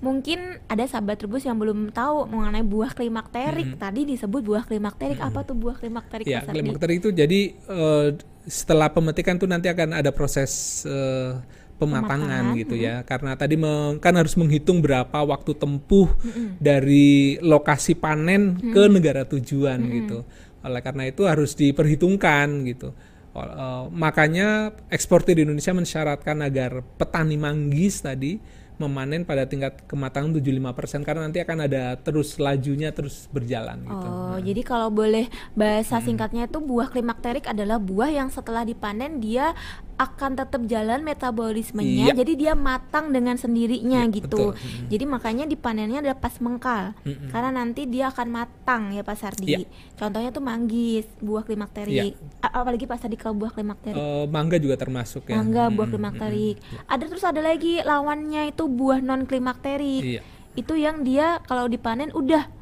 mungkin 0.04 0.60
ada 0.68 0.84
sahabat 0.84 1.24
rebus 1.24 1.48
yang 1.48 1.56
belum 1.56 1.96
tahu 1.96 2.28
mengenai 2.28 2.68
buah 2.68 2.92
klimakterik. 2.92 3.80
Tadi 3.80 4.12
disebut 4.12 4.44
buah 4.44 4.68
klimakterik. 4.68 5.24
Apa 5.24 5.48
tuh 5.48 5.56
buah 5.56 5.80
klimakterik? 5.80 6.28
Ya, 6.28 6.44
Mas 6.44 6.52
Ardi? 6.52 6.60
klimakter 6.60 6.90
itu 6.92 7.10
jadi 7.16 7.56
eh, 7.56 8.08
setelah 8.44 8.92
pemetikan 8.92 9.40
tuh 9.40 9.48
nanti 9.48 9.72
akan 9.72 9.96
ada 9.96 10.12
proses 10.12 10.84
eh, 10.84 11.40
pematangan 11.78 12.54
Pematangan, 12.54 12.60
gitu 12.60 12.76
ya. 12.76 13.06
Karena 13.06 13.38
tadi 13.38 13.56
meng- 13.56 14.02
kan 14.02 14.18
harus 14.18 14.34
menghitung 14.34 14.82
berapa 14.82 15.18
waktu 15.22 15.54
tempuh 15.54 16.10
dari 16.58 17.38
lokasi 17.40 17.94
panen 17.94 18.58
ke 18.58 18.90
negara 18.90 19.24
tujuan 19.24 19.80
gitu. 19.94 20.26
Oleh 20.62 20.82
karena 20.82 21.04
itu 21.06 21.24
harus 21.24 21.54
diperhitungkan 21.54 22.66
gitu. 22.66 22.92
O- 23.32 23.46
eh, 23.46 23.84
makanya 23.94 24.74
eksportir 24.90 25.38
di 25.38 25.46
Indonesia 25.46 25.72
mensyaratkan 25.72 26.42
agar 26.42 26.82
petani 26.98 27.38
manggis 27.38 28.02
tadi 28.02 28.42
memanen 28.78 29.26
pada 29.26 29.50
tingkat 29.50 29.90
kematangan 29.90 30.38
75% 30.38 31.02
karena 31.02 31.26
nanti 31.26 31.42
akan 31.42 31.66
ada 31.66 31.98
terus 31.98 32.38
lajunya 32.38 32.94
terus 32.94 33.26
berjalan 33.34 33.82
gitu. 33.82 34.06
Oh, 34.06 34.38
jadi 34.38 34.62
kalau 34.62 34.94
boleh 34.94 35.26
bahasa 35.58 35.98
singkatnya 35.98 36.46
itu 36.46 36.62
buah 36.62 36.94
klimakterik 36.94 37.50
adalah 37.50 37.82
buah 37.82 38.13
yang 38.13 38.30
setelah 38.30 38.62
dipanen 38.62 39.18
dia 39.18 39.58
akan 39.98 40.32
tetap 40.36 40.62
jalan 40.64 41.02
metabolismenya, 41.02 42.06
Iya. 42.08 42.14
jadi 42.16 42.34
dia 42.34 42.54
matang 42.54 43.10
dengan 43.10 43.34
sendirinya 43.34 44.06
Iya, 44.06 44.14
gitu. 44.14 44.30
betul. 44.30 44.52
Mm. 44.54 44.88
Jadi 44.88 45.04
makanya 45.06 45.46
dipanennya 45.46 46.00
ada 46.00 46.14
pas 46.14 46.38
mengkal, 46.38 46.94
Mm-mm. 47.00 47.30
karena 47.30 47.50
nanti 47.52 47.84
dia 47.84 48.08
akan 48.08 48.28
matang 48.28 48.82
ya 48.90 49.02
Pak 49.02 49.18
Sardi. 49.18 49.46
Iya. 49.56 49.66
Contohnya 49.96 50.30
tuh 50.30 50.40
manggis, 50.40 51.10
buah 51.18 51.42
klimakterik. 51.42 52.14
A- 52.40 52.54
apalagi 52.56 52.86
Pak 52.86 52.98
Sardi 53.00 53.16
kalau 53.16 53.34
buah 53.36 53.50
klimakterik. 53.50 53.98
Eh, 53.98 54.26
mangga 54.28 54.56
juga 54.56 54.76
termasuk 54.76 55.26
ya. 55.26 55.36
Mangga 55.36 55.68
buah 55.68 55.86
Mm, 55.86 55.92
klimakterik. 55.92 56.56
Ada 56.86 57.04
terus 57.04 57.24
ada 57.24 57.42
lagi 57.42 57.82
lawannya 57.82 58.42
itu 58.48 58.64
buah 58.66 59.00
non 59.00 59.26
klimakterik. 59.26 60.04
Iya. 60.04 60.22
Itu 60.54 60.74
yang 60.74 61.02
dia 61.02 61.42
kalau 61.44 61.66
dipanen 61.66 62.10
udah 62.12 62.54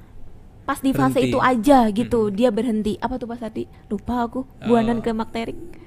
pas 0.64 0.80
di 0.80 0.90
fase 0.90 1.20
Berhenti. 1.20 1.30
itu 1.30 1.40
aja 1.40 1.80
gitu, 1.90 2.22
dia 2.30 2.50
berhenti. 2.50 2.96
Apa 2.98 3.16
tuh 3.16 3.28
Pak 3.28 3.38
Sardi? 3.38 3.68
Lupa 3.86 4.24
aku. 4.24 4.48
Buah 4.62 4.82
Eh, 4.82 4.86
non 4.86 5.00
klimakterik. 5.00 5.84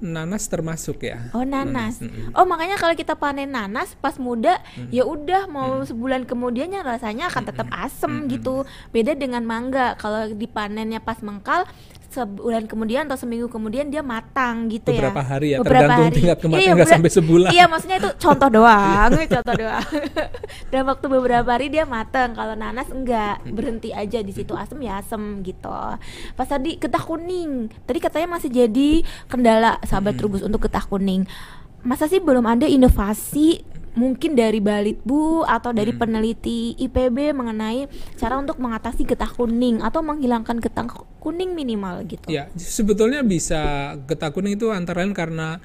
Nanas 0.00 0.48
termasuk 0.48 1.04
ya. 1.04 1.28
Oh, 1.36 1.44
nanas. 1.44 2.00
mm-mm. 2.00 2.32
Oh, 2.32 2.48
makanya 2.48 2.80
kalau 2.80 2.96
kita 2.96 3.14
panen 3.14 3.52
nanas 3.52 3.92
pas 4.00 4.16
muda, 4.16 4.56
ya 4.88 5.04
udah 5.04 5.44
mau 5.46 5.84
sebulan 5.84 6.24
kemudiannya 6.24 6.80
rasanya 6.80 7.28
akan 7.28 7.44
tetap 7.44 7.68
asem 7.68 8.26
gitu. 8.32 8.64
Beda 8.90 9.12
dengan 9.12 9.44
mangga, 9.44 9.94
kalau 10.00 10.32
dipanennya 10.32 11.04
pas 11.04 11.20
mengkal 11.20 11.68
sebulan 12.10 12.66
kemudian 12.66 13.06
atau 13.06 13.14
seminggu 13.14 13.46
kemudian 13.46 13.86
dia 13.86 14.02
matang 14.02 14.66
gitu 14.66 14.90
ya. 14.90 15.08
Beberapa 15.08 15.22
hari 15.22 15.46
ya, 15.54 15.58
Beberapa 15.62 15.78
tergantung 15.86 16.06
hari. 16.10 16.16
tingkat 16.18 16.38
kematangan 16.42 16.66
Iya, 16.66 16.70
nggak 16.74 16.90
sampai 16.90 17.10
sebulan. 17.14 17.50
Iya, 17.54 17.64
maksudnya 17.70 17.96
itu 18.02 18.10
contoh 18.18 18.48
doang, 18.58 19.10
contoh 19.14 19.54
doang. 19.54 19.88
Dalam 20.74 20.86
waktu 20.90 21.06
beberapa 21.06 21.48
hari 21.54 21.66
dia 21.70 21.84
matang. 21.86 22.34
Kalau 22.34 22.58
nanas 22.58 22.90
enggak, 22.90 23.46
berhenti 23.46 23.94
aja 23.94 24.18
di 24.26 24.32
situ 24.34 24.52
asem 24.58 24.78
ya 24.82 24.98
asem 24.98 25.46
gitu. 25.46 25.70
Pas 26.34 26.48
tadi 26.50 26.74
getah 26.82 27.02
kuning, 27.06 27.70
tadi 27.86 27.98
katanya 28.02 28.34
masih 28.34 28.50
jadi 28.50 29.06
kendala 29.30 29.78
sahabat 29.86 30.18
Trubus 30.18 30.42
untuk 30.42 30.66
getah 30.66 30.82
kuning. 30.82 31.30
Masa 31.80 32.10
sih 32.10 32.20
belum 32.20 32.44
ada 32.44 32.66
inovasi 32.68 33.69
mungkin 33.94 34.38
dari 34.38 34.62
Balitbu 34.62 35.42
atau 35.46 35.74
dari 35.74 35.90
peneliti 35.90 36.78
IPB 36.78 37.34
mengenai 37.34 37.90
cara 38.14 38.38
untuk 38.38 38.58
mengatasi 38.62 39.02
getah 39.02 39.30
kuning 39.30 39.82
atau 39.82 40.00
menghilangkan 40.00 40.62
getah 40.62 40.86
kuning 41.18 41.52
minimal 41.52 42.02
gitu. 42.06 42.30
Ya, 42.30 42.48
sebetulnya 42.54 43.20
bisa 43.26 43.94
getah 44.06 44.30
kuning 44.30 44.56
itu 44.56 44.70
antara 44.70 45.02
lain 45.02 45.14
karena 45.16 45.58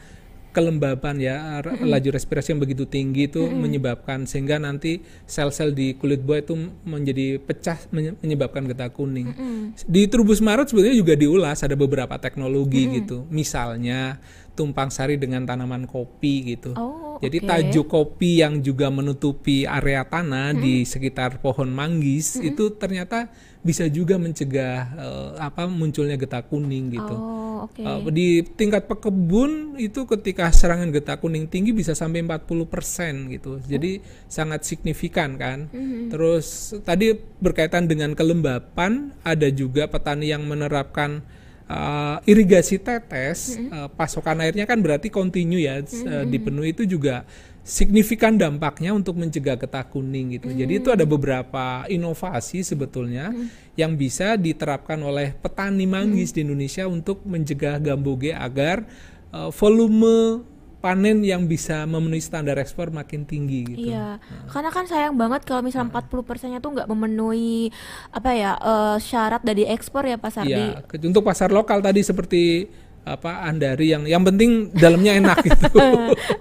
kelembaban 0.55 1.19
ya 1.19 1.59
laju 1.83 2.15
respirasi 2.15 2.55
yang 2.55 2.63
begitu 2.63 2.87
tinggi 2.87 3.27
itu 3.27 3.43
menyebabkan 3.43 4.23
sehingga 4.23 4.55
nanti 4.55 5.03
sel-sel 5.27 5.75
di 5.75 5.99
kulit 5.99 6.23
buah 6.23 6.47
itu 6.47 6.55
menjadi 6.87 7.43
pecah 7.43 7.75
menye- 7.91 8.15
menyebabkan 8.23 8.63
getah 8.63 8.87
kuning. 8.87 9.35
Di 9.83 10.07
Trubus 10.07 10.39
Marut 10.39 10.71
sebetulnya 10.71 10.95
juga 10.95 11.19
diulas 11.19 11.59
ada 11.59 11.75
beberapa 11.75 12.15
teknologi 12.15 12.87
gitu. 12.87 13.27
Misalnya 13.27 14.23
tumpang 14.55 14.87
sari 14.87 15.19
dengan 15.19 15.43
tanaman 15.43 15.83
kopi 15.85 16.55
gitu. 16.55 16.71
Oh, 16.79 17.19
Jadi 17.19 17.43
oke. 17.43 17.47
tajuk 17.47 17.85
kopi 17.91 18.39
yang 18.39 18.63
juga 18.63 18.87
menutupi 18.87 19.67
area 19.67 20.07
tanah 20.07 20.55
di 20.55 20.87
sekitar 20.87 21.43
pohon 21.43 21.67
manggis 21.67 22.39
itu 22.39 22.73
ternyata 22.79 23.27
bisa 23.65 23.89
juga 23.89 24.15
mencegah 24.15 24.77
eh, 24.95 25.31
apa 25.41 25.67
munculnya 25.67 26.15
getah 26.15 26.45
kuning 26.47 26.95
gitu. 26.95 27.15
Oh, 27.15 27.67
oke. 27.67 27.81
Eh, 27.81 27.99
di 28.15 28.27
tingkat 28.45 28.87
pekebun 28.87 29.75
itu 29.75 30.07
ketika 30.07 30.47
serangan 30.53 30.93
getah 30.95 31.19
kuning 31.19 31.51
tinggi 31.51 31.75
bisa 31.75 31.91
sampai 31.91 32.23
40% 32.23 33.35
gitu. 33.35 33.59
Jadi 33.65 33.99
sangat 34.31 34.63
signifikan 34.63 35.35
kan. 35.35 35.67
Terus 36.07 36.77
tadi 36.85 37.17
berkaitan 37.43 37.89
dengan 37.89 38.15
kelembapan 38.15 39.11
ada 39.25 39.49
juga 39.51 39.89
petani 39.89 40.29
yang 40.31 40.47
menerapkan 40.47 41.25
uh, 41.69 42.17
irigasi 42.25 42.81
tetes, 42.81 43.57
uh, 43.57 43.89
pasokan 43.93 44.41
airnya 44.41 44.65
kan 44.65 44.81
berarti 44.81 45.09
kontinu 45.09 45.57
ya 45.57 45.81
uh, 45.81 46.25
dipenuhi 46.25 46.73
itu 46.73 46.85
juga 46.85 47.25
signifikan 47.65 48.37
dampaknya 48.37 48.93
untuk 48.93 49.17
mencegah 49.17 49.57
getah 49.57 49.81
kuning 49.89 50.37
gitu. 50.37 50.53
Jadi 50.53 50.73
itu 50.77 50.93
ada 50.93 51.01
beberapa 51.01 51.81
inovasi 51.89 52.61
sebetulnya 52.61 53.33
yang 53.73 53.97
bisa 53.97 54.37
diterapkan 54.37 55.01
oleh 55.01 55.33
petani 55.33 55.89
manggis 55.89 56.29
di 56.29 56.45
Indonesia 56.45 56.85
untuk 56.85 57.25
mencegah 57.25 57.81
gamboge 57.81 58.37
agar 58.37 58.85
uh, 59.33 59.49
volume 59.49 60.45
panen 60.85 61.25
yang 61.25 61.49
bisa 61.49 61.89
memenuhi 61.89 62.21
standar 62.21 62.61
ekspor 62.61 62.93
makin 62.93 63.25
tinggi 63.25 63.65
gitu. 63.65 63.89
Iya, 63.89 64.21
karena 64.45 64.69
kan 64.69 64.85
sayang 64.85 65.17
banget 65.17 65.41
kalau 65.41 65.65
misalnya 65.65 65.89
40 65.89 66.21
persennya 66.21 66.59
tuh 66.61 66.77
nggak 66.77 66.85
memenuhi 66.85 67.73
apa 68.13 68.29
ya 68.31 68.53
eh, 68.53 68.97
syarat 69.01 69.41
dari 69.41 69.65
ekspor 69.65 70.05
ya 70.05 70.21
Pak 70.21 70.29
Sardi. 70.31 70.53
Iya, 70.53 70.85
ke- 70.85 71.01
untuk 71.01 71.25
pasar 71.25 71.49
lokal 71.49 71.81
tadi 71.81 72.05
seperti 72.05 72.69
apa 73.01 73.45
Andari 73.45 73.93
yang 73.93 74.05
yang 74.05 74.21
penting 74.21 74.73
dalamnya 74.73 75.13
enak 75.13 75.37
gitu. 75.49 75.69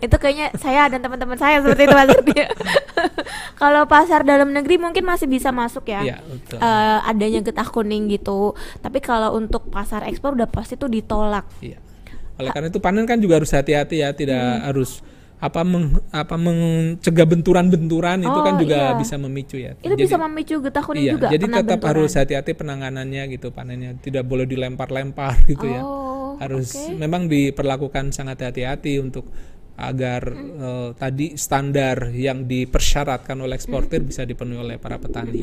itu 0.00 0.16
kayaknya 0.16 0.48
saya 0.56 0.88
dan 0.88 1.00
teman-teman 1.00 1.36
saya 1.36 1.60
seperti 1.60 1.84
itu 1.84 1.92
Sardi. 1.94 2.36
kalau 3.60 3.84
pasar 3.84 4.24
dalam 4.24 4.52
negeri 4.52 4.76
mungkin 4.76 5.04
masih 5.04 5.24
bisa 5.24 5.52
masuk 5.52 5.88
ya. 5.88 6.00
Iya, 6.04 6.16
betul. 6.20 6.58
Eh, 6.60 6.98
adanya 7.04 7.40
getah 7.40 7.68
kuning 7.68 8.08
gitu. 8.08 8.52
Tapi 8.80 9.00
kalau 9.00 9.36
untuk 9.36 9.68
pasar 9.68 10.04
ekspor 10.04 10.36
udah 10.36 10.48
pasti 10.48 10.76
tuh 10.76 10.88
ditolak. 10.88 11.48
Iya. 11.60 11.80
Oleh 12.34 12.50
karena 12.50 12.68
itu 12.68 12.80
panen 12.82 13.04
kan 13.04 13.18
juga 13.18 13.38
harus 13.38 13.50
hati-hati 13.50 14.02
ya, 14.02 14.10
tidak 14.10 14.38
Hmm. 14.38 14.64
harus 14.66 14.90
apa 15.38 15.60
meng, 15.60 16.00
apa 16.08 16.40
mencegah 16.40 17.26
benturan-benturan 17.28 18.16
itu 18.22 18.40
kan 18.40 18.54
Oh, 18.56 18.60
juga 18.60 18.78
iya. 18.80 18.96
bisa 18.96 19.14
memicu 19.20 19.56
ya. 19.60 19.76
Itu 19.76 19.92
bisa 19.92 20.16
memicu 20.16 20.56
getah 20.58 20.80
kuning 20.80 21.04
iya, 21.04 21.12
juga. 21.14 21.26
jadi 21.28 21.44
tetap 21.44 21.78
benturan. 21.84 21.90
harus 21.90 22.10
hati-hati 22.16 22.50
penanganannya 22.56 23.22
gitu 23.28 23.52
panennya, 23.52 23.92
tidak 24.00 24.24
boleh 24.24 24.48
dilempar-lempar 24.48 25.44
gitu 25.50 25.68
ya. 25.68 25.82
Oh, 25.84 26.40
harus 26.40 26.72
oke. 26.74 26.96
memang 26.96 27.28
diperlakukan 27.28 28.10
sangat 28.10 28.40
hati-hati 28.40 28.98
untuk 28.98 29.28
agar 29.74 30.22
eh, 30.34 30.88
tadi 30.94 31.34
standar 31.34 32.14
yang 32.14 32.46
dipersyaratkan 32.46 33.34
oleh 33.42 33.58
eksportir 33.58 34.06
bisa 34.06 34.22
dipenuhi 34.22 34.58
oleh 34.62 34.76
para 34.78 35.02
petani. 35.02 35.42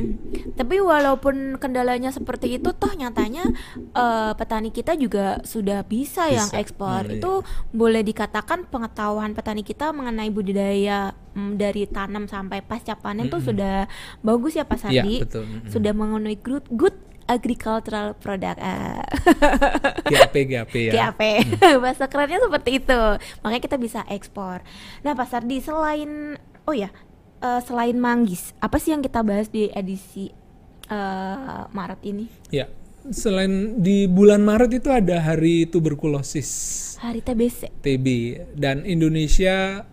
Tapi 0.55 0.79
walaupun 0.79 1.59
kendalanya 1.59 2.15
seperti 2.15 2.55
itu, 2.55 2.71
toh 2.71 2.95
nyatanya 2.95 3.43
eh, 3.75 4.31
petani 4.35 4.71
kita 4.71 4.95
juga 4.95 5.43
sudah 5.43 5.83
bisa, 5.83 6.31
yang 6.31 6.47
Bisa. 6.47 6.59
ekspor. 6.63 7.03
Hmm, 7.07 7.11
iya. 7.11 7.19
Itu 7.19 7.33
boleh 7.75 8.01
dikatakan 8.01 8.71
pengetahuan 8.71 9.35
petani 9.35 9.67
kita 9.67 9.91
mengenai 9.91 10.31
budidaya 10.31 11.11
mm, 11.35 11.59
dari 11.59 11.83
tanam 11.85 12.31
sampai 12.31 12.63
pasca 12.63 12.95
panen 12.95 13.27
tuh 13.27 13.43
sudah 13.43 13.85
bagus 14.23 14.55
ya 14.55 14.63
Pak 14.63 14.79
Iya, 14.87 15.03
Sardi. 15.03 15.15
betul. 15.27 15.43
Mm-mm. 15.43 15.67
Sudah 15.67 15.91
memenuhi 15.91 16.37
good, 16.39 16.65
good 16.71 16.95
agricultural 17.31 18.11
product. 18.19 18.59
Ah. 18.59 19.07
GAP 20.11 20.35
GAP 20.51 20.73
ya. 20.91 20.91
GAP. 20.91 21.21
Bahasa 21.83 22.11
kerennya 22.11 22.43
seperti 22.43 22.83
itu. 22.83 23.01
Makanya 23.39 23.63
kita 23.63 23.77
bisa 23.79 24.03
ekspor. 24.11 24.59
Nah, 25.07 25.15
Pak 25.15 25.27
Sardi 25.31 25.63
selain 25.63 26.35
oh 26.67 26.75
ya, 26.75 26.91
eh, 27.39 27.61
selain 27.63 27.95
manggis, 27.95 28.51
apa 28.59 28.75
sih 28.77 28.91
yang 28.91 28.99
kita 28.99 29.23
bahas 29.23 29.47
di 29.47 29.71
edisi 29.71 30.27
eh, 30.91 31.61
Maret 31.71 32.01
ini? 32.03 32.27
Ya. 32.51 32.67
Selain 33.09 33.81
di 33.81 34.05
bulan 34.05 34.45
Maret 34.45 34.77
itu 34.77 34.93
ada 34.93 35.17
hari 35.17 35.65
tuberkulosis 35.65 36.49
Hari 37.01 37.25
TBC. 37.25 37.81
TB 37.81 38.05
dan 38.53 38.85
Indonesia 38.85 39.89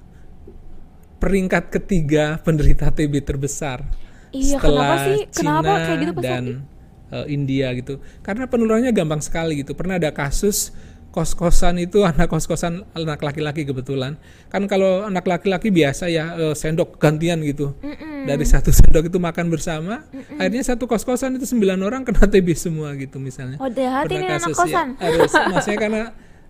peringkat 1.16 1.72
ketiga 1.72 2.36
penderita 2.44 2.92
TB 2.92 3.24
terbesar 3.24 3.80
Iya, 4.28 4.60
setelah 4.60 4.84
kenapa 4.84 5.06
sih? 5.08 5.18
Cina 5.32 5.40
Kenapa 5.40 5.72
kayak 5.80 5.98
gitu, 6.04 6.12
Pak 6.12 6.22
dan 6.22 6.44
eh, 7.10 7.26
India 7.28 7.72
gitu. 7.72 7.98
Karena 8.20 8.44
penularannya 8.44 8.90
gampang 8.90 9.20
sekali 9.20 9.60
gitu. 9.60 9.72
Pernah 9.72 9.96
ada 9.96 10.10
kasus 10.10 10.72
kos-kosan 11.08 11.80
itu 11.80 12.04
anak 12.10 12.28
kos-kosan 12.28 12.84
anak 12.92 13.20
laki-laki 13.20 13.64
kebetulan. 13.64 14.20
Kan 14.48 14.68
kalau 14.68 15.04
anak 15.04 15.24
laki-laki 15.24 15.72
biasa 15.72 16.06
ya 16.08 16.36
eh, 16.36 16.54
sendok 16.54 17.00
gantian 17.00 17.40
gitu. 17.42 17.72
Dari 18.24 18.44
satu 18.44 18.68
sendok 18.78 19.08
itu 19.08 19.16
makan 19.16 19.48
bersama, 19.48 20.04
akhirnya 20.36 20.64
satu 20.64 20.84
kos-kosan 20.84 21.36
itu 21.36 21.48
sembilan 21.48 21.80
orang 21.80 22.02
kena 22.04 22.28
TB 22.32 22.48
semua 22.52 22.92
gitu 22.94 23.16
misalnya. 23.16 23.56
Oh, 23.56 23.68
hati 23.68 24.14
nih 24.14 24.28
anak 24.28 24.52
kasus, 24.52 24.56
ya. 24.56 24.62
kosan. 24.64 24.88
harus 24.98 25.32
maksudnya 25.32 25.78
karena 25.78 26.02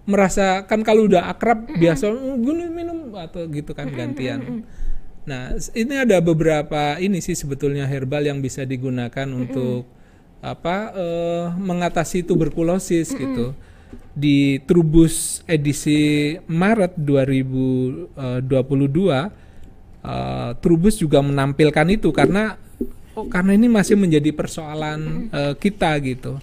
merasa 0.09 0.65
kan 0.65 0.81
kalau 0.81 1.05
udah 1.05 1.29
akrab 1.29 1.69
biasa 1.69 2.09
"Mm, 2.09 2.37
gue 2.41 2.55
minum 2.73 2.99
atau 3.13 3.45
gitu 3.45 3.77
kan 3.77 3.93
gantian. 3.93 4.65
Nah, 5.29 5.53
s- 5.53 5.69
ini 5.77 6.01
ada 6.01 6.17
beberapa 6.19 6.97
ini 6.97 7.21
sih 7.21 7.37
sebetulnya 7.37 7.85
herbal 7.85 8.25
yang 8.25 8.41
bisa 8.41 8.65
digunakan 8.65 9.29
untuk 9.29 9.85
apa 10.39 10.93
eh, 10.95 11.47
mengatasi 11.59 12.23
tuberkulosis 12.23 13.15
gitu. 13.15 13.55
Di 14.19 14.59
Trubus 14.67 15.47
edisi 15.47 16.35
Maret 16.47 16.99
2022 16.99 18.19
eh, 18.19 19.31
Trubus 20.59 20.95
juga 20.99 21.19
menampilkan 21.23 21.87
itu 21.91 22.11
karena 22.11 22.59
oh, 23.15 23.27
karena 23.27 23.55
ini 23.55 23.67
masih 23.71 23.99
menjadi 23.99 24.31
persoalan 24.35 25.31
eh, 25.31 25.55
kita 25.59 25.91
gitu. 26.03 26.39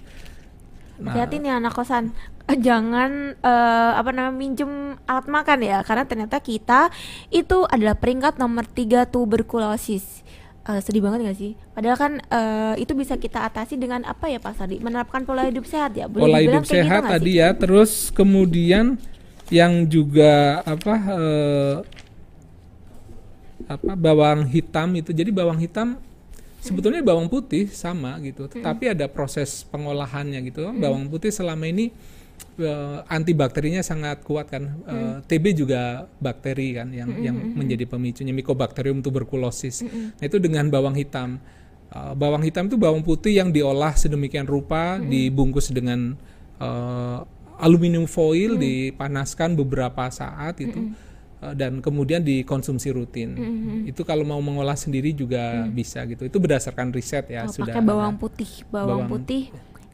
Nah. 0.96 1.12
Hati-hati 1.12 1.44
nih 1.44 1.52
anak 1.60 1.76
kosan. 1.76 2.16
Eh, 2.46 2.58
Jangan 2.62 3.36
eh, 3.36 3.92
apa 3.98 4.10
namanya 4.14 4.36
minjem 4.36 4.96
alat 5.10 5.28
makan 5.28 5.60
ya, 5.66 5.82
karena 5.84 6.06
ternyata 6.08 6.38
kita 6.40 6.94
itu 7.34 7.66
adalah 7.68 7.98
peringkat 7.98 8.38
nomor 8.40 8.64
tiga 8.70 9.04
tuberkulosis. 9.10 10.24
Eh, 10.65 10.82
sedih 10.82 11.06
banget 11.06 11.30
gak 11.30 11.38
sih? 11.38 11.54
Padahal 11.78 11.93
kan 11.93 12.13
eh, 12.17 12.73
itu 12.82 12.97
bisa 12.97 13.13
kita 13.21 13.45
atasi 13.45 13.78
dengan 13.78 14.01
apa 14.01 14.25
ya 14.25 14.41
Pak 14.41 14.58
Sadi? 14.58 14.82
Menerapkan 14.82 15.21
pola 15.21 15.45
hidup 15.45 15.69
sehat 15.69 15.93
ya. 15.93 16.10
Boleh 16.10 16.25
pola 16.25 16.38
hidup 16.41 16.63
gitu 16.65 16.82
sehat 16.82 17.06
nggak 17.06 17.13
tadi 17.21 17.32
sih? 17.38 17.41
ya 17.41 17.49
terus 17.54 17.91
kemudian 18.10 18.97
yang 19.54 19.86
juga 19.86 20.65
apa 20.65 20.95
eh, 20.97 21.75
apa 23.69 23.93
bawang 23.93 24.49
hitam 24.49 24.89
itu 24.97 25.13
jadi 25.13 25.30
bawang 25.30 25.62
hitam 25.62 26.01
sebetulnya 26.62 27.06
bawang 27.06 27.30
putih 27.30 27.69
sama 27.69 28.17
gitu 28.25 28.49
tetapi 28.49 28.93
ada 28.93 29.06
proses 29.06 29.65
pengolahannya 29.69 30.41
gitu 30.49 30.69
bawang 30.82 31.06
putih 31.10 31.30
selama 31.30 31.69
ini 31.69 31.93
eh, 32.58 32.98
antibakterinya 33.08 33.80
sangat 33.80 34.22
kuat 34.22 34.48
kan. 34.48 34.63
Eh, 34.84 35.15
TB 35.26 35.46
juga 35.56 35.82
bakteri 36.18 36.74
kan 36.74 36.89
yang 36.89 37.12
yang 37.18 37.36
menjadi 37.54 37.86
pemicunya 37.86 38.32
Mycobacterium 38.32 39.00
tuberculosis. 39.00 39.82
Nah 39.86 40.24
itu 40.24 40.38
dengan 40.38 40.68
bawang 40.68 40.94
hitam. 40.94 41.39
Uh, 41.86 42.12
bawang 42.12 42.44
hitam 42.44 42.65
itu 42.65 42.76
bawang 42.76 43.00
putih 43.00 43.32
yang 43.32 43.56
diolah 43.56 43.94
sedemikian 43.94 44.44
rupa, 44.44 45.00
dibungkus 45.00 45.70
dengan 45.70 46.18
uh, 46.58 47.24
aluminium 47.56 48.04
foil, 48.04 48.60
dipanaskan 48.60 49.56
beberapa 49.56 50.04
saat 50.10 50.60
itu, 50.60 50.91
uh, 51.39 51.54
dan 51.56 51.80
kemudian 51.80 52.20
dikonsumsi 52.20 52.91
rutin. 52.91 53.32
Itu 53.86 54.04
kalau 54.04 54.28
mau 54.28 54.41
mengolah 54.41 54.76
sendiri 54.76 55.15
juga 55.15 55.63
bisa 55.70 56.04
gitu. 56.04 56.26
Itu 56.26 56.36
berdasarkan 56.36 56.91
riset 56.91 57.32
ya 57.32 57.48
Oh, 57.48 57.54
sudah. 57.54 57.72
pakai 57.72 57.86
bawang 57.86 58.18
putih, 58.18 58.52
bawang, 58.68 59.08
Bawang- 59.08 59.12
putih 59.15 59.44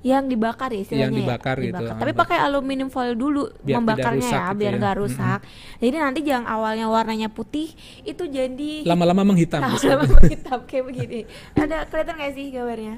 yang 0.02 0.26
dibakar 0.26 0.74
ya 0.74 0.82
istilahnya 0.82 1.06
Yang 1.06 1.14
ya? 1.14 1.20
dibakar 1.22 1.56
gitu, 1.62 1.84
Tapi 1.94 2.12
ah, 2.12 2.18
pakai 2.18 2.38
aluminium 2.42 2.90
foil 2.90 3.14
dulu 3.14 3.54
Biar 3.62 3.78
membakarnya 3.78 4.18
rusak 4.18 4.34
ya, 4.34 4.50
gitu 4.50 4.58
biar 4.58 4.74
ya. 4.74 4.80
nggak 4.82 4.96
rusak. 4.98 5.40
Jadi 5.78 5.96
nanti 5.96 6.20
yang 6.26 6.46
awalnya 6.46 6.86
warnanya 6.90 7.30
putih 7.30 7.70
itu 8.02 8.24
jadi 8.26 8.82
Lama-lama 8.82 9.22
menghitam. 9.24 9.62
lama-lama 9.62 10.06
hitam 10.34 10.60
kayak 10.66 10.84
begini. 10.90 11.20
Ada 11.54 11.86
kelihatan 11.86 12.16
nggak 12.18 12.34
sih 12.34 12.46
gambarnya? 12.50 12.96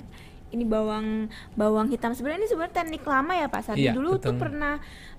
Ini 0.54 0.64
bawang 0.64 1.06
bawang 1.54 1.88
hitam. 1.90 2.16
Sebenarnya 2.16 2.40
ini 2.40 2.48
sebenarnya 2.48 2.76
teknik 2.78 3.04
lama 3.04 3.34
ya 3.36 3.48
Pak 3.52 3.62
Sadi. 3.64 3.84
Iya, 3.84 3.92
Dulu 3.92 4.10
tuh 4.16 4.32
betul. 4.32 4.36
pernah 4.40 4.74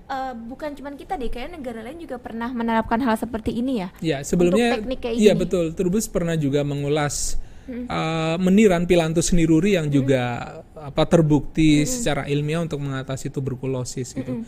eh, 0.05 0.33
bukan 0.33 0.69
cuma 0.73 0.89
kita 0.89 1.13
deh, 1.15 1.29
kayaknya 1.29 1.61
negara 1.61 1.85
lain 1.85 2.01
juga 2.01 2.17
pernah 2.17 2.49
menerapkan 2.49 2.97
hal 2.97 3.13
seperti 3.13 3.53
ini 3.53 3.83
ya. 3.83 3.89
Ya, 4.01 4.17
sebelumnya 4.21 4.73
teknik 4.73 5.05
kayak 5.05 5.15
iya 5.17 5.33
betul. 5.35 5.69
Turbus 5.69 6.09
pernah 6.09 6.33
juga 6.33 6.65
mengulas 6.65 7.37
uh, 7.67 8.37
meniran 8.37 8.85
pilantus 8.85 9.33
niruri 9.33 9.77
yang 9.77 9.89
juga 9.89 10.61
apa 10.75 11.03
terbukti 11.09 11.83
secara 11.83 12.29
ilmiah 12.29 12.61
untuk 12.61 12.81
mengatasi 12.81 13.33
tuberkulosis 13.33 14.13
gitu. 14.15 14.45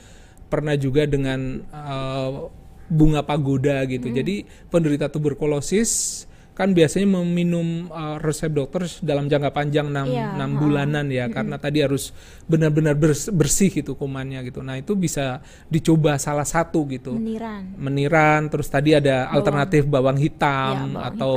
Pernah 0.47 0.79
juga 0.79 1.03
dengan 1.03 1.61
uh, 1.73 2.47
bunga 2.87 3.21
pagoda 3.23 3.83
gitu. 3.89 4.07
Jadi 4.07 4.47
penderita 4.71 5.11
tuberkulosis 5.11 6.23
kan 6.57 6.73
biasanya 6.73 7.21
meminum 7.21 7.85
uh, 7.87 8.17
resep 8.17 8.49
dokter 8.49 8.81
dalam 8.99 9.29
jangka 9.29 9.53
panjang 9.53 9.93
6 9.93 10.09
Iya, 10.09 10.25
ha. 10.33 10.57
bulanan 10.57 11.05
ya 11.07 11.29
karena 11.29 11.55
tadi 11.55 11.85
harus 11.85 12.09
benar-benar 12.43 12.97
bers- 12.97 13.29
bersih 13.29 13.69
gitu 13.69 13.93
kumannya 13.93 14.41
gitu. 14.41 14.65
Nah, 14.65 14.73
itu 14.73 14.97
bisa 14.97 15.37
dicoba 15.69 16.17
salah 16.17 16.43
satu 16.43 16.89
gitu 16.89 17.13
Meniran. 17.13 17.77
meniran 17.77 18.49
terus 18.49 18.65
tadi 18.67 18.97
ada 18.97 19.29
alternatif 19.29 19.85
bawang 19.85 20.17
Ya, 20.17 20.23
hitam 20.25 20.97
bawang 20.97 21.05
atau 21.13 21.33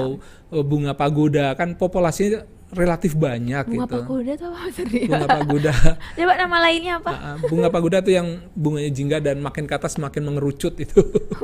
uh, 0.49 0.65
bunga 0.65 0.97
pagoda 0.97 1.53
kan 1.53 1.77
populasinya 1.77 2.41
relatif 2.71 3.13
banyak 3.13 3.67
Bunga 3.67 3.83
gitu 3.83 3.97
pagoda 3.99 4.33
tuh 4.35 4.47
apa 4.47 4.61
bunga 5.03 5.27
pagoda 5.27 5.73
Coba 6.19 6.33
nama 6.39 6.57
lainnya 6.61 6.93
apa? 6.97 7.11
Nah, 7.11 7.37
bunga 7.43 7.69
pagoda 7.69 7.99
tuh 7.99 8.13
yang 8.13 8.29
bunganya 8.53 8.91
jingga 8.91 9.19
dan 9.19 9.39
makin 9.39 9.65
ke 9.65 9.75
atas 9.75 9.97
makin 9.97 10.23
mengerucut 10.23 10.75
itu 10.77 11.03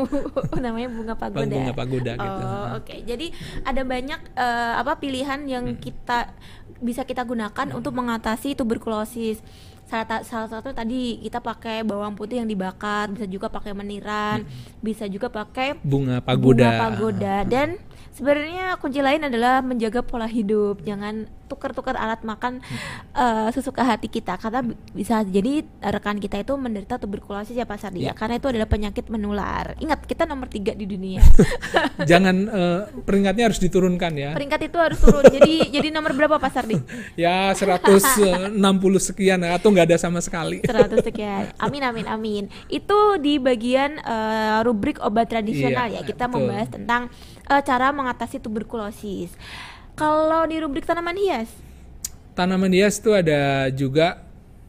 oh, 0.54 0.58
namanya 0.58 0.86
bunga 0.88 1.14
pagoda. 1.14 1.42
bunga 1.48 1.72
pagoda 1.72 2.12
Oh, 2.12 2.22
gitu 2.22 2.44
oke. 2.78 2.94
Jadi 3.04 3.26
ada 3.60 3.82
banyak 3.82 4.20
eh, 4.32 4.74
apa 4.76 4.92
pilihan 4.96 5.40
yang 5.44 5.64
Hmm. 5.66 5.78
kita 5.78 6.30
bisa 6.78 7.02
kita 7.02 7.22
gunakan 7.22 7.72
untuk 7.72 7.90
mengatasi 7.90 8.54
tuberkulosis. 8.54 9.42
Salah, 9.82 10.22
salah 10.22 10.46
satu 10.46 10.70
tadi 10.70 11.18
kita 11.20 11.38
pakai 11.38 11.82
bawang 11.82 12.14
putih 12.14 12.38
yang 12.38 12.46
dibakar, 12.46 13.06
bisa 13.08 13.22
juga 13.24 13.46
pakai 13.46 13.70
meniran, 13.70 14.42
bisa 14.80 15.06
juga 15.06 15.26
pakai 15.26 15.78
bunga 15.80 16.18
Hmm. 16.18 16.26
pagoda 16.26 16.58
bunga 16.60 16.70
pagoda 16.80 17.36
dan 17.44 17.68
sebenarnya 18.16 18.80
kunci 18.80 19.04
lain 19.04 19.28
adalah 19.28 19.60
menjaga 19.60 20.00
pola 20.00 20.24
hidup. 20.24 20.80
Jangan 20.80 21.28
tukar-tukar 21.46 21.94
alat 21.94 22.26
makan 22.26 22.58
eh, 23.14 23.48
sesuka 23.52 23.84
hati 23.84 24.08
kita. 24.08 24.40
Karena 24.40 24.64
bi- 24.64 24.74
bisa 24.96 25.22
jadi 25.22 25.62
rekan 25.78 26.18
kita 26.18 26.40
itu 26.40 26.56
menderita 26.56 26.96
tuberkulosis 26.98 27.54
ya 27.54 27.68
Pak 27.68 27.78
Sardi 27.78 28.08
ya. 28.08 28.16
Karena 28.16 28.40
itu 28.40 28.48
adalah 28.48 28.66
penyakit 28.66 29.06
menular. 29.12 29.76
Ingat 29.78 30.08
kita 30.08 30.24
nomor 30.24 30.48
tiga 30.48 30.72
di 30.72 30.88
dunia. 30.88 31.20
Jangan 32.10 32.36
eh, 32.48 32.80
peringkatnya 33.04 33.52
harus 33.52 33.60
diturunkan 33.60 34.12
ya. 34.16 34.30
Peringkat 34.32 34.60
itu 34.72 34.78
harus 34.80 34.98
turun. 34.98 35.22
Jadi 35.28 35.54
jadi 35.76 35.88
nomor 35.92 36.16
berapa 36.16 36.40
Pak 36.40 36.50
Sardi? 36.50 36.76
Ya 37.14 37.52
160 37.52 38.56
sekian 38.98 39.38
atau 39.44 39.68
nggak 39.70 39.92
ada 39.92 39.98
sama 40.00 40.24
sekali. 40.24 40.64
100 40.64 41.04
sekian. 41.04 41.52
Amin 41.64 41.84
amin 41.84 42.06
amin. 42.08 42.44
Itu 42.72 43.20
di 43.20 43.36
bagian 43.36 44.00
eh, 44.00 44.58
rubrik 44.64 44.98
obat 45.04 45.28
tradisional 45.30 45.92
ya. 45.92 46.00
Iya, 46.00 46.00
kita 46.02 46.26
betul. 46.26 46.34
membahas 46.42 46.68
tentang 46.72 47.02
eh, 47.50 47.62
cara 47.62 47.94
mengatasi 47.94 48.42
tuberkulosis. 48.42 49.32
Kalau 49.96 50.44
di 50.44 50.60
rubrik 50.60 50.84
tanaman 50.84 51.16
hias? 51.16 51.48
Tanaman 52.36 52.68
hias 52.68 53.00
itu 53.00 53.16
ada 53.16 53.72
juga 53.72 54.20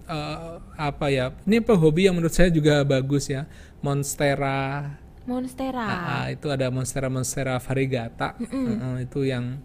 eh, 0.08 0.56
apa 0.78 1.12
ya 1.12 1.36
ini 1.44 1.60
apa 1.60 1.76
hobi 1.76 2.08
yang 2.08 2.16
menurut 2.16 2.32
saya 2.32 2.48
juga 2.48 2.80
bagus 2.88 3.28
ya 3.28 3.44
monstera. 3.84 4.96
Monstera. 5.28 5.84
Ah, 5.84 6.28
itu 6.32 6.48
ada 6.48 6.72
monstera 6.72 7.12
monstera 7.12 7.60
variegata. 7.60 8.40
Heeh, 8.40 9.04
itu 9.04 9.28
yang 9.28 9.60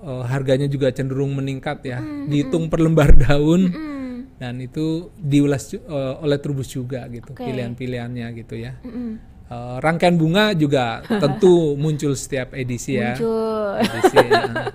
eh, 0.00 0.24
harganya 0.24 0.64
juga 0.64 0.88
cenderung 0.88 1.36
meningkat 1.36 1.84
ya 1.84 2.00
dihitung 2.00 2.72
per 2.72 2.80
lembar 2.80 3.12
daun. 3.12 3.68
Hmm, 3.68 4.00
dan 4.40 4.56
itu 4.56 5.12
diulas 5.20 5.76
eh, 5.76 6.14
oleh 6.24 6.40
Trubus 6.40 6.72
juga 6.72 7.04
gitu 7.12 7.36
Oke. 7.36 7.44
pilihan-pilihannya 7.44 8.26
gitu 8.40 8.56
ya. 8.56 8.80
Mm-mm. 8.80 9.29
Eh, 9.50 9.76
rangkaian 9.82 10.14
bunga 10.14 10.54
juga 10.54 11.02
tentu 11.02 11.74
muncul 11.82 12.14
setiap 12.14 12.54
edisi 12.54 12.94
ya. 12.94 13.18
Muncul. 13.18 13.82
Edisi, 13.82 14.16
ya. 14.22 14.42
Nah, 14.46 14.70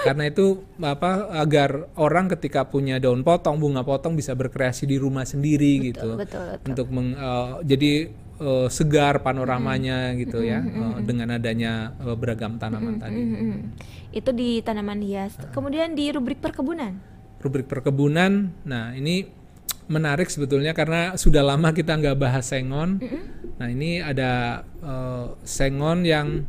Karena 0.00 0.24
itu 0.32 0.64
apa 0.80 1.28
agar 1.36 1.92
orang 2.00 2.32
ketika 2.32 2.64
punya 2.64 2.96
daun 2.96 3.20
potong, 3.20 3.60
bunga 3.60 3.84
potong 3.84 4.16
bisa 4.16 4.32
berkreasi 4.32 4.88
di 4.88 4.96
rumah 4.96 5.28
sendiri 5.28 5.92
gitu. 5.92 6.16
Betul, 6.16 6.56
betul. 6.56 6.68
Untuk 6.72 6.88
meng, 6.88 7.12
eh, 7.12 7.50
jadi 7.68 7.92
eh, 8.40 8.68
segar 8.72 9.20
panoramanya 9.20 10.16
gitu 10.16 10.40
ya 10.40 10.64
eh, 10.64 11.04
dengan 11.04 11.36
adanya 11.36 11.92
eh, 12.00 12.16
beragam 12.16 12.56
tanaman 12.56 12.96
tadi. 12.96 13.20
Mm-mm. 13.20 13.54
Itu 14.16 14.32
di 14.32 14.64
tanaman 14.64 15.04
hias. 15.04 15.36
Kemudian 15.52 15.92
di 15.92 16.08
rubrik 16.08 16.40
perkebunan. 16.40 16.96
Rubrik 17.44 17.68
perkebunan, 17.68 18.56
nah 18.64 18.96
ini 18.96 19.37
menarik 19.88 20.28
sebetulnya 20.28 20.76
karena 20.76 21.16
sudah 21.16 21.40
lama 21.40 21.72
kita 21.72 21.96
nggak 21.96 22.16
bahas 22.20 22.52
sengon. 22.52 23.00
Nah 23.56 23.68
ini 23.72 24.04
ada 24.04 24.62
eh, 24.84 25.26
sengon 25.42 26.04
yang 26.04 26.44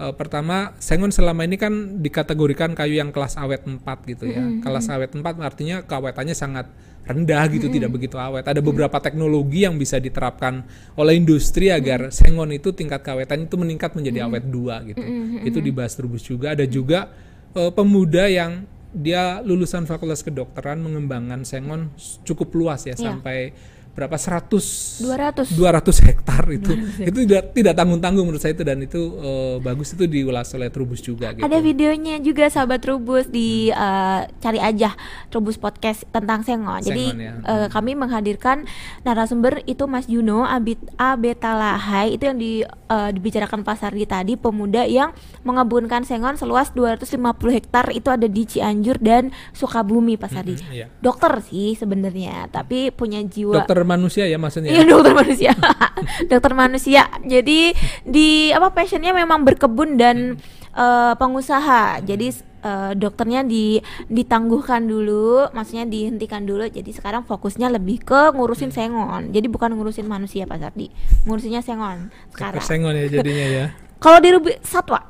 eh, 0.00 0.12
pertama 0.16 0.72
sengon 0.80 1.12
selama 1.12 1.44
ini 1.44 1.60
kan 1.60 2.00
dikategorikan 2.00 2.72
kayu 2.72 2.98
yang 2.98 3.12
kelas 3.12 3.36
awet 3.36 3.68
4 3.68 3.84
gitu 4.10 4.24
ya. 4.26 4.44
Kelas 4.64 4.88
awet 4.88 5.12
4 5.12 5.22
artinya 5.44 5.84
keawetannya 5.84 6.32
sangat 6.32 6.66
rendah 7.00 7.48
gitu, 7.52 7.66
tidak 7.68 7.90
begitu 7.92 8.16
awet. 8.16 8.48
Ada 8.48 8.60
beberapa 8.64 8.96
teknologi 9.00 9.64
yang 9.68 9.76
bisa 9.76 10.00
diterapkan 10.00 10.64
oleh 10.96 11.16
industri 11.16 11.68
agar 11.68 12.08
sengon 12.08 12.52
itu 12.54 12.72
tingkat 12.72 13.04
keawetannya 13.04 13.44
itu 13.48 13.56
meningkat 13.60 13.92
menjadi 13.92 14.24
awet 14.24 14.48
2 14.48 14.88
gitu. 14.94 15.04
Itu 15.44 15.58
dibahas 15.60 15.92
terus 15.92 16.24
juga. 16.24 16.56
Ada 16.56 16.64
juga 16.64 17.12
eh, 17.52 17.72
pemuda 17.72 18.24
yang 18.24 18.64
dia 18.90 19.38
lulusan 19.46 19.86
fakultas 19.86 20.26
kedokteran 20.26 20.82
mengembangkan 20.82 21.46
sengon 21.46 21.94
cukup 22.26 22.50
luas 22.54 22.84
ya 22.86 22.94
Iya. 22.98 23.06
sampai 23.14 23.54
berapa 23.90 24.14
100 24.14 25.02
200. 25.02 25.58
200 25.58 26.06
hektar 26.06 26.44
itu 26.48 26.72
itu 27.08 27.18
tidak 27.26 27.52
tidak 27.52 27.74
tanggung 27.74 28.00
tanggung 28.00 28.24
menurut 28.30 28.40
saya 28.40 28.54
itu 28.54 28.62
dan 28.62 28.78
itu 28.80 29.00
eh, 29.18 29.56
bagus 29.60 29.92
itu 29.92 30.06
diulas 30.06 30.48
oleh 30.54 30.70
Trubus 30.70 31.02
juga 31.02 31.34
gitu. 31.34 31.42
Ada 31.42 31.58
videonya 31.58 32.22
juga 32.22 32.46
sahabat 32.48 32.80
Trubus 32.80 33.28
di 33.28 33.68
eh, 33.68 34.20
cari 34.40 34.60
aja 34.62 34.94
Trubus 35.28 35.58
podcast 35.58 36.06
tentang 36.14 36.46
sengon. 36.46 36.80
Jadi 36.80 37.04
Sengon, 37.12 37.20
ya. 37.20 37.32
eh, 37.42 37.68
kami 37.68 37.92
menghadirkan 37.98 38.64
narasumber 39.02 39.60
itu 39.66 39.84
Mas 39.90 40.06
Juno 40.06 40.46
Abit 40.46 40.78
Abetalahai 40.96 42.14
itu 42.14 42.30
yang 42.30 42.38
di 42.38 42.62
eh, 42.64 43.10
dibicarakan 43.10 43.66
Pak 43.66 43.76
Sardi 43.76 44.06
tadi 44.06 44.38
pemuda 44.38 44.86
yang 44.86 45.12
mengembunkan 45.42 46.06
sengon 46.06 46.38
seluas 46.38 46.72
250 46.72 47.10
hektar 47.52 47.90
itu 47.90 48.08
ada 48.08 48.30
di 48.30 48.42
Cianjur 48.46 49.02
dan 49.02 49.34
Sukabumi 49.52 50.14
Pak 50.16 50.30
Sardi. 50.30 50.54
Iya. 50.70 50.86
Dokter 51.02 51.42
sih 51.44 51.74
sebenarnya, 51.74 52.48
tapi 52.48 52.94
punya 52.94 53.20
jiwa 53.24 53.62
Dokter 53.62 53.79
manusia 53.84 54.24
ya 54.26 54.36
maksudnya. 54.36 54.70
Iya 54.72 54.84
dokter 54.86 55.12
manusia, 55.12 55.52
dokter 56.30 56.52
manusia. 56.54 57.02
Jadi 57.22 57.74
di 58.04 58.50
apa 58.50 58.70
passionnya 58.70 59.12
memang 59.12 59.42
berkebun 59.44 59.96
dan 59.96 60.40
eh, 60.72 61.12
pengusaha. 61.16 62.00
Jadi 62.02 62.28
eh, 62.60 62.92
dokternya 62.94 63.42
di 63.42 63.80
ditangguhkan 64.08 64.84
dulu, 64.84 65.50
maksudnya 65.52 65.84
dihentikan 65.84 66.44
dulu. 66.44 66.68
Jadi 66.68 66.90
sekarang 66.92 67.24
fokusnya 67.24 67.68
lebih 67.70 68.02
ke 68.04 68.32
ngurusin 68.32 68.70
sengon. 68.70 69.32
Jadi 69.32 69.46
bukan 69.48 69.74
ngurusin 69.76 70.06
manusia 70.06 70.44
Pak 70.44 70.58
Sardi, 70.60 70.88
ngurusinnya 71.26 71.60
sengon 71.60 72.08
Ke 72.30 72.46
sekarang. 72.50 72.62
sengon 72.64 72.94
ya 72.96 73.06
jadinya 73.08 73.46
ya. 73.46 73.66
Kalau 74.04 74.16
di 74.16 74.32
rubrik 74.32 74.58
satwa, 74.64 75.00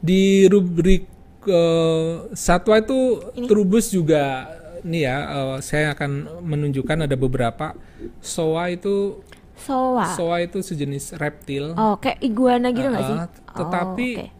Di 0.00 0.46
rubrik 0.46 1.04
eh, 1.44 2.14
satwa 2.32 2.78
itu 2.78 3.18
Ini. 3.34 3.46
Trubus 3.50 3.90
juga 3.90 4.46
nih 4.82 5.02
ya 5.04 5.16
eh, 5.28 5.56
saya 5.60 5.92
akan 5.92 6.10
menunjukkan 6.42 7.04
ada 7.04 7.16
beberapa 7.16 7.74
soa 8.18 8.68
itu 8.68 9.20
soa. 9.54 10.16
soa 10.16 10.40
itu 10.40 10.60
sejenis 10.60 11.16
reptil. 11.16 11.72
Oh, 11.74 11.96
kayak 11.96 12.18
iguana 12.20 12.72
gitu 12.72 12.88
nggak 12.88 13.04
Ah, 13.04 13.08
sih? 13.08 13.16
ah, 13.18 13.28
tetapi 13.54 14.08
oh, 14.16 14.22
oke. 14.24 14.38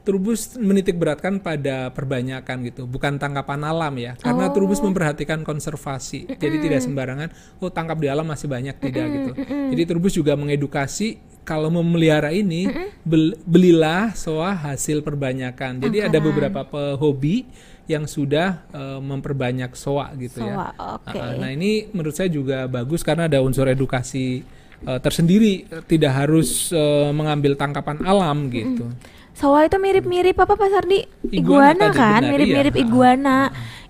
Trubus 0.00 0.56
menitik 0.56 0.96
beratkan 0.96 1.36
pada 1.38 1.92
perbanyakan 1.92 2.64
gitu, 2.64 2.88
bukan 2.88 3.20
tangkapan 3.20 3.60
alam 3.62 3.92
ya. 3.94 4.16
Karena 4.16 4.48
Oh. 4.48 4.52
Trubus 4.56 4.80
memperhatikan 4.80 5.44
konservasi. 5.44 6.24
Jadi 6.40 6.56
tidak 6.56 6.80
sembarangan, 6.80 7.28
oh 7.60 7.68
tangkap 7.68 8.00
di 8.00 8.08
alam 8.08 8.24
masih 8.24 8.48
banyak 8.48 8.80
tidak 8.80 9.06
gitu. 9.12 9.30
Jadi 9.44 9.82
Trubus 9.84 10.16
juga 10.16 10.32
mengedukasi 10.40 11.20
kalau 11.44 11.68
memelihara 11.68 12.32
ini 12.32 12.64
bel- 13.04 13.36
belilah 13.44 14.16
soa 14.16 14.56
hasil 14.56 15.04
perbanyakan. 15.04 15.84
Jadi 15.84 16.00
ada 16.00 16.16
beberapa 16.18 16.64
pehobi 16.64 17.44
yang 17.90 18.06
sudah 18.06 18.62
eh, 18.70 19.00
memperbanyak 19.02 19.74
soa 19.74 20.14
gitu 20.14 20.46
ya. 20.46 20.54
Soa, 20.54 20.68
oke. 21.02 21.18
Ah, 21.18 21.34
Nah 21.34 21.50
ini 21.50 21.90
menurut 21.90 22.14
saya 22.14 22.30
juga 22.30 22.70
bagus 22.70 23.02
karena 23.02 23.26
ada 23.26 23.42
unsur 23.42 23.66
edukasi 23.66 24.46
eh, 24.86 25.00
tersendiri, 25.02 25.66
tidak 25.90 26.14
harus 26.14 26.70
eh, 26.70 27.10
mengambil 27.10 27.58
tangkapan 27.58 27.98
alam 28.06 28.46
gitu. 28.54 28.86
Soa 29.34 29.64
itu 29.66 29.80
mirip-mirip 29.80 30.36
apa 30.36 30.54
Pak 30.54 30.68
Sardi? 30.68 31.00
Iguana 31.32 31.88
Iguana, 31.90 31.96
kan, 31.96 32.20
benar, 32.22 32.30
mirip-mirip 32.36 32.74
iya. 32.76 32.82
iguana. 32.84 33.38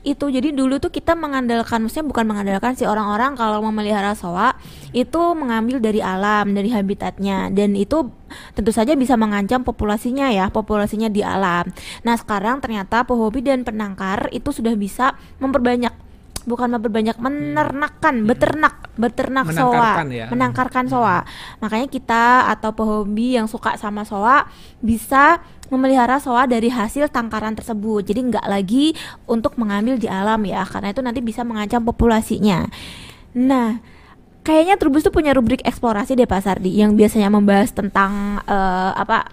Itu 0.00 0.32
jadi 0.32 0.48
dulu 0.56 0.80
tuh 0.80 0.88
kita 0.88 1.12
mengandalkan, 1.12 1.84
maksudnya 1.84 2.08
bukan 2.08 2.24
mengandalkan 2.24 2.72
sih 2.72 2.88
orang-orang 2.88 3.36
kalau 3.36 3.60
memelihara 3.60 4.16
soa 4.16 4.56
itu 4.96 5.20
mengambil 5.36 5.76
dari 5.76 6.00
alam, 6.00 6.56
dari 6.56 6.72
habitatnya 6.72 7.52
dan 7.52 7.76
itu 7.76 8.08
tentu 8.56 8.72
saja 8.72 8.96
bisa 8.96 9.20
mengancam 9.20 9.60
populasinya 9.60 10.32
ya, 10.32 10.48
populasinya 10.48 11.12
di 11.12 11.20
alam. 11.20 11.68
Nah, 12.00 12.16
sekarang 12.16 12.64
ternyata 12.64 13.04
pehobi 13.04 13.44
dan 13.44 13.60
penangkar 13.60 14.32
itu 14.32 14.48
sudah 14.56 14.72
bisa 14.72 15.12
memperbanyak 15.36 15.92
bukan 16.48 16.72
memperbanyak 16.72 17.16
menernakan, 17.20 18.24
beternak, 18.24 18.88
beternak 18.96 19.52
soa, 19.52 19.68
Menangkarkan 19.68 20.06
ya. 20.08 20.26
menangkarkan 20.32 20.84
soa. 20.88 21.18
Makanya 21.60 21.88
kita 21.92 22.48
atau 22.48 22.72
pehobi 22.72 23.36
yang 23.36 23.44
suka 23.44 23.76
sama 23.76 24.08
soa 24.08 24.48
bisa 24.80 25.44
memelihara 25.70 26.18
soa 26.18 26.44
dari 26.44 26.68
hasil 26.68 27.08
tangkaran 27.08 27.54
tersebut. 27.54 28.04
Jadi 28.04 28.20
nggak 28.28 28.44
lagi 28.44 28.92
untuk 29.24 29.54
mengambil 29.54 29.96
di 29.96 30.06
alam 30.06 30.42
ya, 30.42 30.62
karena 30.62 30.90
itu 30.90 31.00
nanti 31.00 31.20
bisa 31.20 31.40
mengancam 31.40 31.80
populasinya. 31.80 32.66
Nah, 33.32 33.78
kayaknya 34.42 34.74
Trubus 34.74 35.00
tuh 35.00 35.10
punya 35.10 35.30
rubrik 35.30 35.62
eksplorasi 35.62 36.12
deh 36.12 36.26
Pak 36.26 36.42
Sardi 36.42 36.74
yang 36.74 36.94
biasanya 36.94 37.30
membahas 37.30 37.70
tentang 37.70 38.42
eh, 38.42 38.92
apa 38.92 39.30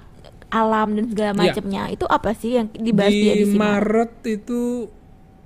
alam 0.47 0.95
dan 0.95 1.05
segala 1.09 1.31
Iya. 1.33 1.39
macamnya. 1.43 1.83
Itu 1.89 2.05
apa 2.05 2.31
sih 2.31 2.55
yang 2.55 2.69
dibahas 2.71 3.11
di, 3.11 3.19
Di 3.19 3.29
edisi 3.33 3.57
Maret? 3.57 3.65
Maret 3.67 4.11
itu 4.31 4.59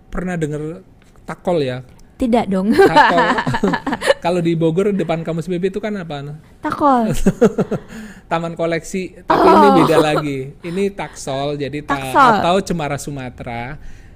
pernah 0.08 0.36
dengar 0.36 0.84
takol 1.23 1.63
ya? 1.63 1.82
Tidak 2.15 2.45
dong. 2.45 2.69
Takol. 2.69 3.25
Kalau 4.21 4.38
di 4.38 4.53
Bogor 4.53 4.93
depan 4.93 5.25
kampus 5.25 5.49
BB 5.49 5.69
itu 5.69 5.81
kan 5.81 5.97
apa? 5.97 6.38
Takol. 6.62 7.10
Taman 8.29 8.53
koleksi, 8.53 9.25
tapi 9.25 9.43
ini 9.43 9.67
beda 9.81 9.97
lagi. 9.97 10.39
Ini 10.62 10.93
taksol, 10.93 11.57
jadi 11.57 11.81
ta- 11.81 11.97
Oh. 11.97 11.99
Taksol. 11.99 12.31
atau 12.38 12.55
cemara 12.62 12.97
Sumatera. 12.97 13.63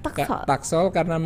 Taksol. 0.06 0.46
taksol 0.46 0.86
karena 0.94 1.18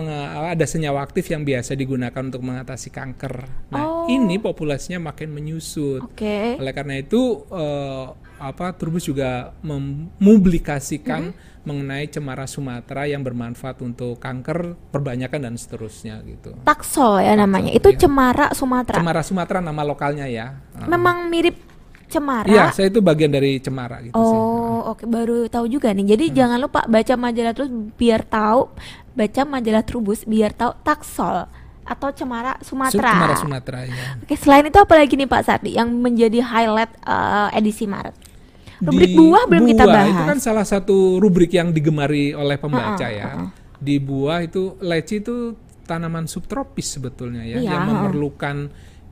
ada 0.49 0.64
senyawa 0.64 1.05
aktif 1.05 1.29
yang 1.29 1.45
biasa 1.45 1.77
digunakan 1.77 2.25
untuk 2.25 2.40
mengatasi 2.40 2.88
kanker. 2.88 3.69
Oh. 3.69 3.77
Nah, 3.77 3.85
ini 4.09 4.40
populasinya 4.40 5.12
makin 5.12 5.29
menyusut. 5.29 6.01
Oke. 6.01 6.57
Oleh 6.57 6.73
karena 6.73 6.97
itu 6.97 7.45
eh, 7.53 8.05
apa 8.40 8.73
Turbus 8.73 9.05
juga 9.05 9.53
mempublikasikan 9.61 11.37
mengenai 11.61 12.09
cemara 12.09 12.49
Sumatera 12.49 13.05
yang 13.05 13.20
bermanfaat 13.20 13.85
untuk 13.85 14.16
kanker, 14.16 14.77
perbanyakan 14.88 15.51
dan 15.51 15.55
seterusnya 15.61 16.25
gitu. 16.25 16.57
Taksol 16.64 17.20
ya 17.20 17.37
namanya. 17.37 17.68
Taksol, 17.73 17.81
Itu 17.85 17.88
iya. 17.92 17.99
cemara 18.01 18.46
Sumatera. 18.57 18.96
Cemara 18.96 19.23
Sumatera 19.23 19.59
nama 19.61 19.83
lokalnya 19.85 20.25
ya. 20.25 20.57
Ah. 20.73 20.88
Memang 20.88 21.29
mirip 21.29 21.61
cemara. 22.11 22.49
Iya, 22.49 22.64
saya 22.75 22.90
itu 22.90 22.99
bagian 22.99 23.31
dari 23.31 23.61
cemara 23.62 24.03
gitu 24.03 24.16
sih. 24.16 24.18
Oh, 24.18 24.96
oke 24.96 25.07
baru 25.07 25.46
tahu 25.46 25.70
juga 25.70 25.94
nih. 25.94 26.16
Jadi 26.16 26.35
jangan 26.35 26.59
lupa 26.59 26.83
baca 26.88 27.14
majalah 27.14 27.53
terus 27.55 27.70
biar 27.70 28.27
tahu 28.27 28.73
baca 29.14 29.42
majalah 29.46 29.85
Trubus 29.87 30.27
biar 30.27 30.51
tahu 30.51 30.75
taksol 30.83 31.46
atau 31.87 32.09
cemara 32.14 32.59
Su- 32.62 32.75
Sumatera. 32.75 33.11
Cemara 33.14 33.35
Sumatera 33.38 33.79
ya. 33.87 34.18
Oke, 34.23 34.35
selain 34.38 34.66
itu 34.66 34.79
apa 34.79 34.94
lagi 34.99 35.14
nih 35.14 35.27
Pak 35.27 35.42
Sardi 35.42 35.70
yang 35.79 35.90
menjadi 35.90 36.42
highlight 36.42 36.92
eh, 37.03 37.59
edisi 37.59 37.87
Maret? 37.87 38.30
Rubrik 38.81 39.12
Di 39.12 39.16
buah 39.16 39.45
belum 39.45 39.64
kita 39.69 39.85
buah, 39.85 39.95
bahas. 39.95 40.12
Itu 40.16 40.23
kan 40.25 40.38
salah 40.40 40.66
satu 40.66 41.21
rubrik 41.21 41.53
yang 41.53 41.69
digemari 41.71 42.33
oleh 42.33 42.57
pembaca 42.57 42.97
Ha-ha, 42.97 43.12
ya. 43.12 43.25
ha-ha. 43.29 43.47
Di 43.77 43.97
buah 44.01 44.40
itu 44.45 44.77
leci 44.81 45.21
itu 45.21 45.53
tanaman 45.85 46.25
subtropis 46.25 46.97
sebetulnya 46.97 47.45
ya, 47.45 47.61
Iya, 47.61 47.71
yang 47.77 47.83
memerlukan 47.93 48.57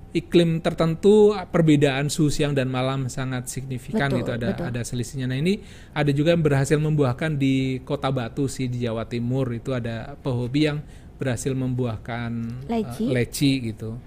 iklim 0.08 0.64
tertentu 0.64 1.36
perbedaan 1.52 2.08
suhu 2.08 2.32
siang 2.32 2.56
dan 2.56 2.72
malam 2.72 3.12
sangat 3.12 3.44
signifikan 3.52 4.08
Betul, 4.08 4.18
gitu 4.24 4.30
ada 4.40 4.48
betul. 4.56 4.64
ada 4.72 4.80
selisihnya. 4.80 5.28
Nah 5.28 5.36
ini 5.36 5.60
ada 5.92 6.08
juga 6.16 6.32
yang 6.32 6.40
berhasil 6.40 6.80
membuahkan 6.80 7.36
di 7.36 7.84
Kota 7.84 8.08
Batu 8.08 8.48
sih 8.48 8.72
di 8.72 8.88
Jawa 8.88 9.04
Timur 9.04 9.52
itu 9.52 9.76
ada 9.76 10.16
pehobi 10.16 10.64
yang 10.64 10.80
berhasil 11.18 11.52
membuahkan 11.52 12.30
Leci. 12.70 13.04
leci 13.10 13.50
gitu. 13.60 13.98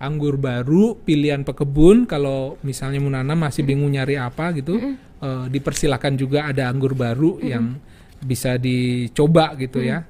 Anggur 0.00 0.40
baru 0.40 0.96
pilihan 0.96 1.44
pekebun 1.44 2.08
kalau 2.08 2.56
misalnya 2.64 3.04
Munana 3.04 3.36
masih 3.36 3.68
bingung 3.68 3.92
nyari 3.92 4.16
apa 4.16 4.48
gitu 4.56 4.80
eh, 5.20 5.46
dipersilakan 5.52 6.16
juga 6.16 6.48
ada 6.48 6.72
anggur 6.72 6.96
baru 6.96 7.36
yang 7.44 7.76
bisa 8.20 8.56
dicoba 8.56 9.52
gitu 9.60 9.84
ya. 9.84 10.04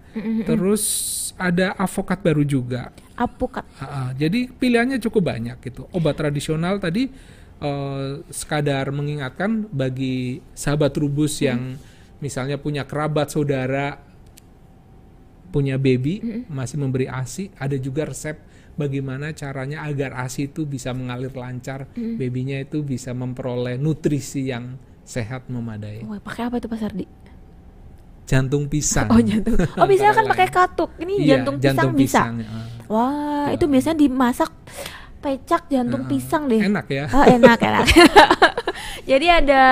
Terus 0.46 0.83
ada 1.35 1.74
avokat 1.79 2.22
baru 2.22 2.42
juga. 2.46 2.94
Apukat. 3.18 3.66
Ah, 3.79 3.85
ah. 3.85 4.09
jadi 4.14 4.46
pilihannya 4.48 5.03
cukup 5.03 5.31
banyak 5.31 5.59
gitu. 5.62 5.87
Obat 5.90 6.18
tradisional 6.18 6.79
tadi 6.79 7.11
eh, 7.59 8.11
sekadar 8.31 8.94
mengingatkan 8.94 9.66
bagi 9.74 10.38
sahabat 10.55 10.94
rubus 10.98 11.42
yang 11.42 11.74
misalnya 12.22 12.61
punya 12.61 12.87
kerabat 12.87 13.33
saudara 13.33 13.98
punya 15.50 15.74
baby 15.76 16.46
masih 16.46 16.79
memberi 16.79 17.11
ASI, 17.11 17.50
ada 17.59 17.74
juga 17.74 18.07
resep 18.07 18.38
bagaimana 18.81 19.37
caranya 19.37 19.85
agar 19.85 20.16
ASI 20.16 20.49
itu 20.49 20.64
bisa 20.64 20.97
mengalir 20.97 21.29
lancar, 21.31 21.85
babynya 21.93 22.64
itu 22.64 22.81
bisa 22.81 23.12
memperoleh 23.12 23.77
nutrisi 23.77 24.49
yang 24.49 24.81
sehat 25.05 25.53
memadai. 25.53 26.01
Wah, 26.09 26.16
pakai 26.16 26.49
apa 26.49 26.57
tuh 26.57 26.73
Pak 26.73 26.79
Sardi? 26.81 27.05
Jantung 28.25 28.71
pisang. 28.71 29.11
Oh, 29.14 29.21
jantung. 29.21 29.59
Oh, 29.77 29.87
biasanya 29.90 30.14
kan 30.16 30.27
pakai 30.31 30.49
katuk. 30.49 30.90
Ini 30.97 31.12
Iya, 31.19 31.27
jantung 31.45 31.57
pisang 31.61 31.90
bisa. 31.93 32.23
pisang, 32.25 32.35
ah. 32.47 32.66
Wah, 32.88 33.47
itu 33.53 33.64
biasanya 33.69 33.99
dimasak 34.01 34.51
pecak 35.21 35.69
jantung 35.69 36.09
pisang 36.09 36.49
deh. 36.49 36.62
Enak 36.64 36.87
ya. 36.88 37.05
Oh, 37.12 37.27
enak, 37.27 37.59
enak. 37.61 37.87
Jadi 39.05 39.26
ada 39.26 39.62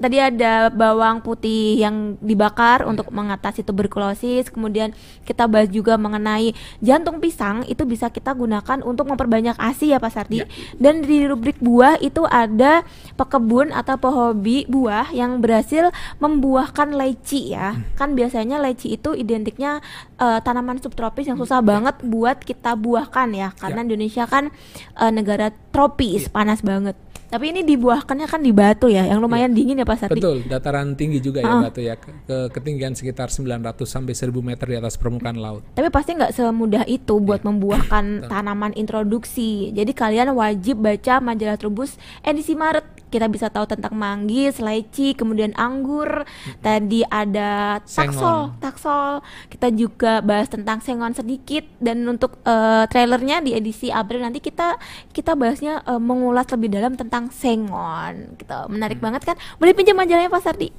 tadi 0.00 0.16
ada 0.16 0.72
bawang 0.72 1.20
putih 1.20 1.76
yang 1.76 2.16
dibakar 2.24 2.88
untuk 2.88 3.12
mengatasi 3.12 3.60
tuberkulosis. 3.62 4.48
Kemudian 4.48 4.96
kita 5.28 5.44
bahas 5.44 5.68
juga 5.68 6.00
mengenai 6.00 6.56
jantung 6.80 7.20
pisang 7.20 7.62
itu 7.68 7.84
bisa 7.84 8.08
kita 8.08 8.32
gunakan 8.32 8.80
untuk 8.80 9.06
memperbanyak 9.12 9.54
ASI 9.60 9.92
ya 9.92 9.98
Pak 10.00 10.12
Sardi. 10.12 10.40
Ya. 10.42 10.46
Dan 10.80 11.04
di 11.04 11.28
rubrik 11.28 11.60
buah 11.60 12.00
itu 12.00 12.24
ada 12.24 12.82
pekebun 13.20 13.70
atau 13.76 14.00
pehobi 14.00 14.64
buah 14.66 15.12
yang 15.12 15.44
berhasil 15.44 15.92
membuahkan 16.18 16.96
leci 16.96 17.52
ya. 17.52 17.76
Kan 18.00 18.16
biasanya 18.16 18.56
leci 18.56 18.96
itu 18.96 19.12
identiknya 19.12 19.84
eh, 20.16 20.40
tanaman 20.40 20.80
subtropis 20.80 21.28
yang 21.28 21.36
susah 21.36 21.60
banget 21.60 22.00
buat 22.00 22.40
kita 22.40 22.72
buahkan 22.74 23.36
ya. 23.36 23.48
Karena 23.60 23.84
Indonesia 23.84 24.24
kan 24.24 24.48
eh, 24.96 25.12
negara 25.12 25.52
tropis, 25.70 26.32
panas 26.32 26.64
banget. 26.64 26.96
Tapi 27.30 27.54
ini 27.54 27.62
dibuahkannya 27.62 28.26
kan 28.26 28.42
di 28.42 28.50
Batu 28.50 28.90
ya, 28.90 29.06
yang 29.06 29.22
lumayan 29.22 29.54
dingin 29.54 29.78
ya 29.78 29.86
Pak 29.86 29.96
Sardi. 30.02 30.18
Betul, 30.18 30.42
dataran 30.44 30.98
tinggi 30.98 31.22
juga 31.22 31.40
Ah. 31.40 31.62
ya 31.62 31.70
Batu 31.70 31.80
ya, 31.80 31.94
ke, 31.94 32.10
ke 32.26 32.36
ketinggian 32.50 32.98
sekitar 32.98 33.30
900 33.30 33.86
sampai 33.86 34.12
1000 34.12 34.42
meter 34.42 34.66
di 34.66 34.76
atas 34.76 34.98
permukaan 34.98 35.38
laut. 35.38 35.62
Tapi 35.72 35.88
pasti 35.88 36.18
nggak 36.18 36.34
semudah 36.34 36.84
itu 36.84 37.22
buat 37.22 37.40
membuahkan 37.40 38.26
tanaman 38.26 38.74
introduksi. 38.74 39.70
Jadi 39.70 39.94
kalian 39.94 40.34
wajib 40.34 40.82
baca 40.82 41.22
majalah 41.22 41.54
Trubus 41.54 41.94
edisi 42.20 42.52
Maret. 42.52 42.99
Kita 43.10 43.26
bisa 43.26 43.50
tahu 43.50 43.66
tentang 43.66 43.92
manggis, 43.98 44.62
leci, 44.62 45.18
kemudian 45.18 45.50
anggur. 45.58 46.22
Tadi 46.62 47.02
ada 47.04 47.82
taksol, 47.82 48.54
Sengon. 48.54 48.62
taksol. 48.62 49.12
Kita 49.50 49.68
juga 49.74 50.22
bahas 50.22 50.46
tentang 50.46 50.78
sengon 50.78 51.12
sedikit. 51.12 51.66
Dan 51.82 52.06
untuk 52.06 52.38
eh, 52.46 52.86
trailernya 52.86 53.42
di 53.42 53.58
edisi 53.58 53.90
April 53.90 54.22
nanti 54.22 54.38
kita 54.38 54.78
kita 55.10 55.34
bahasnya 55.34 55.82
eh, 55.84 56.00
mengulas 56.00 56.46
lebih 56.54 56.70
dalam 56.70 56.94
tentang 56.94 57.28
sengon. 57.34 58.38
Gitu. 58.38 58.58
Menarik 58.70 59.02
banget 59.02 59.26
kan? 59.26 59.36
Boleh 59.58 59.74
pinjam 59.74 59.98
majalahnya 59.98 60.30
Pak 60.30 60.42
Sardi. 60.46 60.70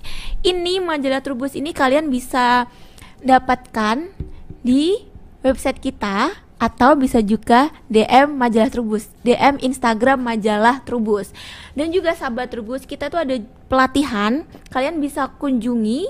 Ini 0.42 0.80
majalah 0.80 1.20
Trubus 1.20 1.54
ini 1.54 1.76
kalian 1.76 2.08
bisa 2.08 2.66
dapatkan 3.22 4.10
di 4.66 4.98
website 5.46 5.82
kita 5.82 6.34
atau 6.62 6.94
bisa 6.94 7.18
juga 7.26 7.74
DM 7.90 8.38
majalah 8.38 8.70
Trubus, 8.70 9.10
DM 9.26 9.58
Instagram 9.66 10.22
majalah 10.22 10.86
Trubus. 10.86 11.34
Dan 11.74 11.90
juga 11.90 12.14
sahabat 12.14 12.54
Trubus, 12.54 12.86
kita 12.86 13.10
tuh 13.10 13.18
ada 13.18 13.42
pelatihan, 13.66 14.46
kalian 14.70 15.02
bisa 15.02 15.26
kunjungi 15.42 16.06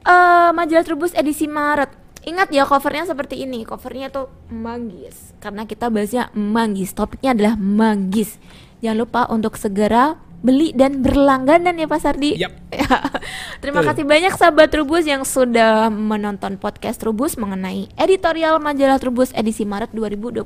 eh, 0.00 0.50
majalah 0.50 0.84
Trubus 0.84 1.10
edisi 1.12 1.46
Maret. 1.46 1.90
Ingat 2.22 2.48
ya 2.48 2.62
covernya 2.62 3.04
seperti 3.04 3.42
ini, 3.42 3.66
covernya 3.66 4.08
tuh 4.08 4.30
manggis 4.48 5.34
karena 5.38 5.64
kita 5.64 5.88
bahasnya 5.88 6.30
manggis. 6.32 6.92
Topiknya 6.92 7.34
adalah 7.34 7.54
manggis. 7.54 8.38
Jangan 8.80 8.98
lupa 8.98 9.20
untuk 9.28 9.56
segera 9.56 10.14
beli 10.44 10.76
dan 10.76 11.00
berlangganan 11.00 11.72
ya 11.80 11.88
Pak 11.88 12.00
Sardi. 12.04 12.36
Yap. 12.36 12.52
Ya. 12.74 12.98
Terima 13.62 13.86
Betul. 13.86 14.02
kasih 14.02 14.04
banyak 14.04 14.32
sahabat 14.34 14.66
Trubus 14.66 15.06
yang 15.06 15.22
sudah 15.22 15.94
menonton 15.94 16.58
podcast 16.58 16.98
Trubus 16.98 17.38
mengenai 17.38 17.86
editorial 17.94 18.58
majalah 18.58 18.98
Trubus 18.98 19.30
edisi 19.30 19.62
Maret 19.62 19.94
2022. 19.94 20.42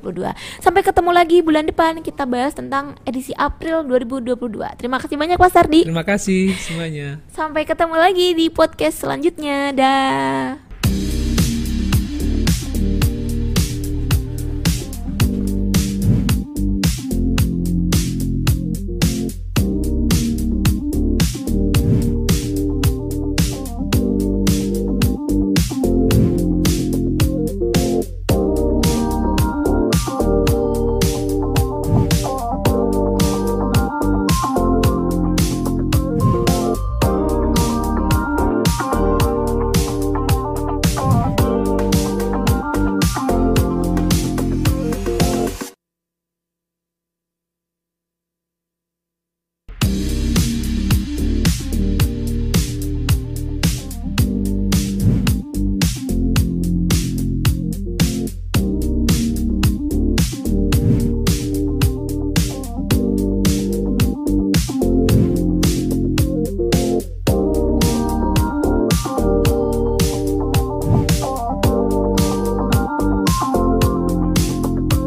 Sampai 0.61 0.85
ketemu 0.85 1.09
lagi 1.09 1.41
bulan 1.41 1.65
depan 1.65 2.05
kita 2.05 2.29
bahas 2.29 2.53
tentang 2.53 3.01
edisi 3.01 3.33
April 3.33 3.81
2022. 3.81 4.37
Terima 4.77 5.01
kasih 5.01 5.17
banyak 5.17 5.41
Pak 5.41 5.49
Sardi. 5.49 5.89
Terima 5.89 6.05
kasih 6.05 6.53
semuanya. 6.61 7.17
Sampai 7.33 7.65
ketemu 7.65 7.97
lagi 7.97 8.37
di 8.37 8.45
podcast 8.53 9.01
selanjutnya. 9.01 9.73
Dah. 9.73 10.68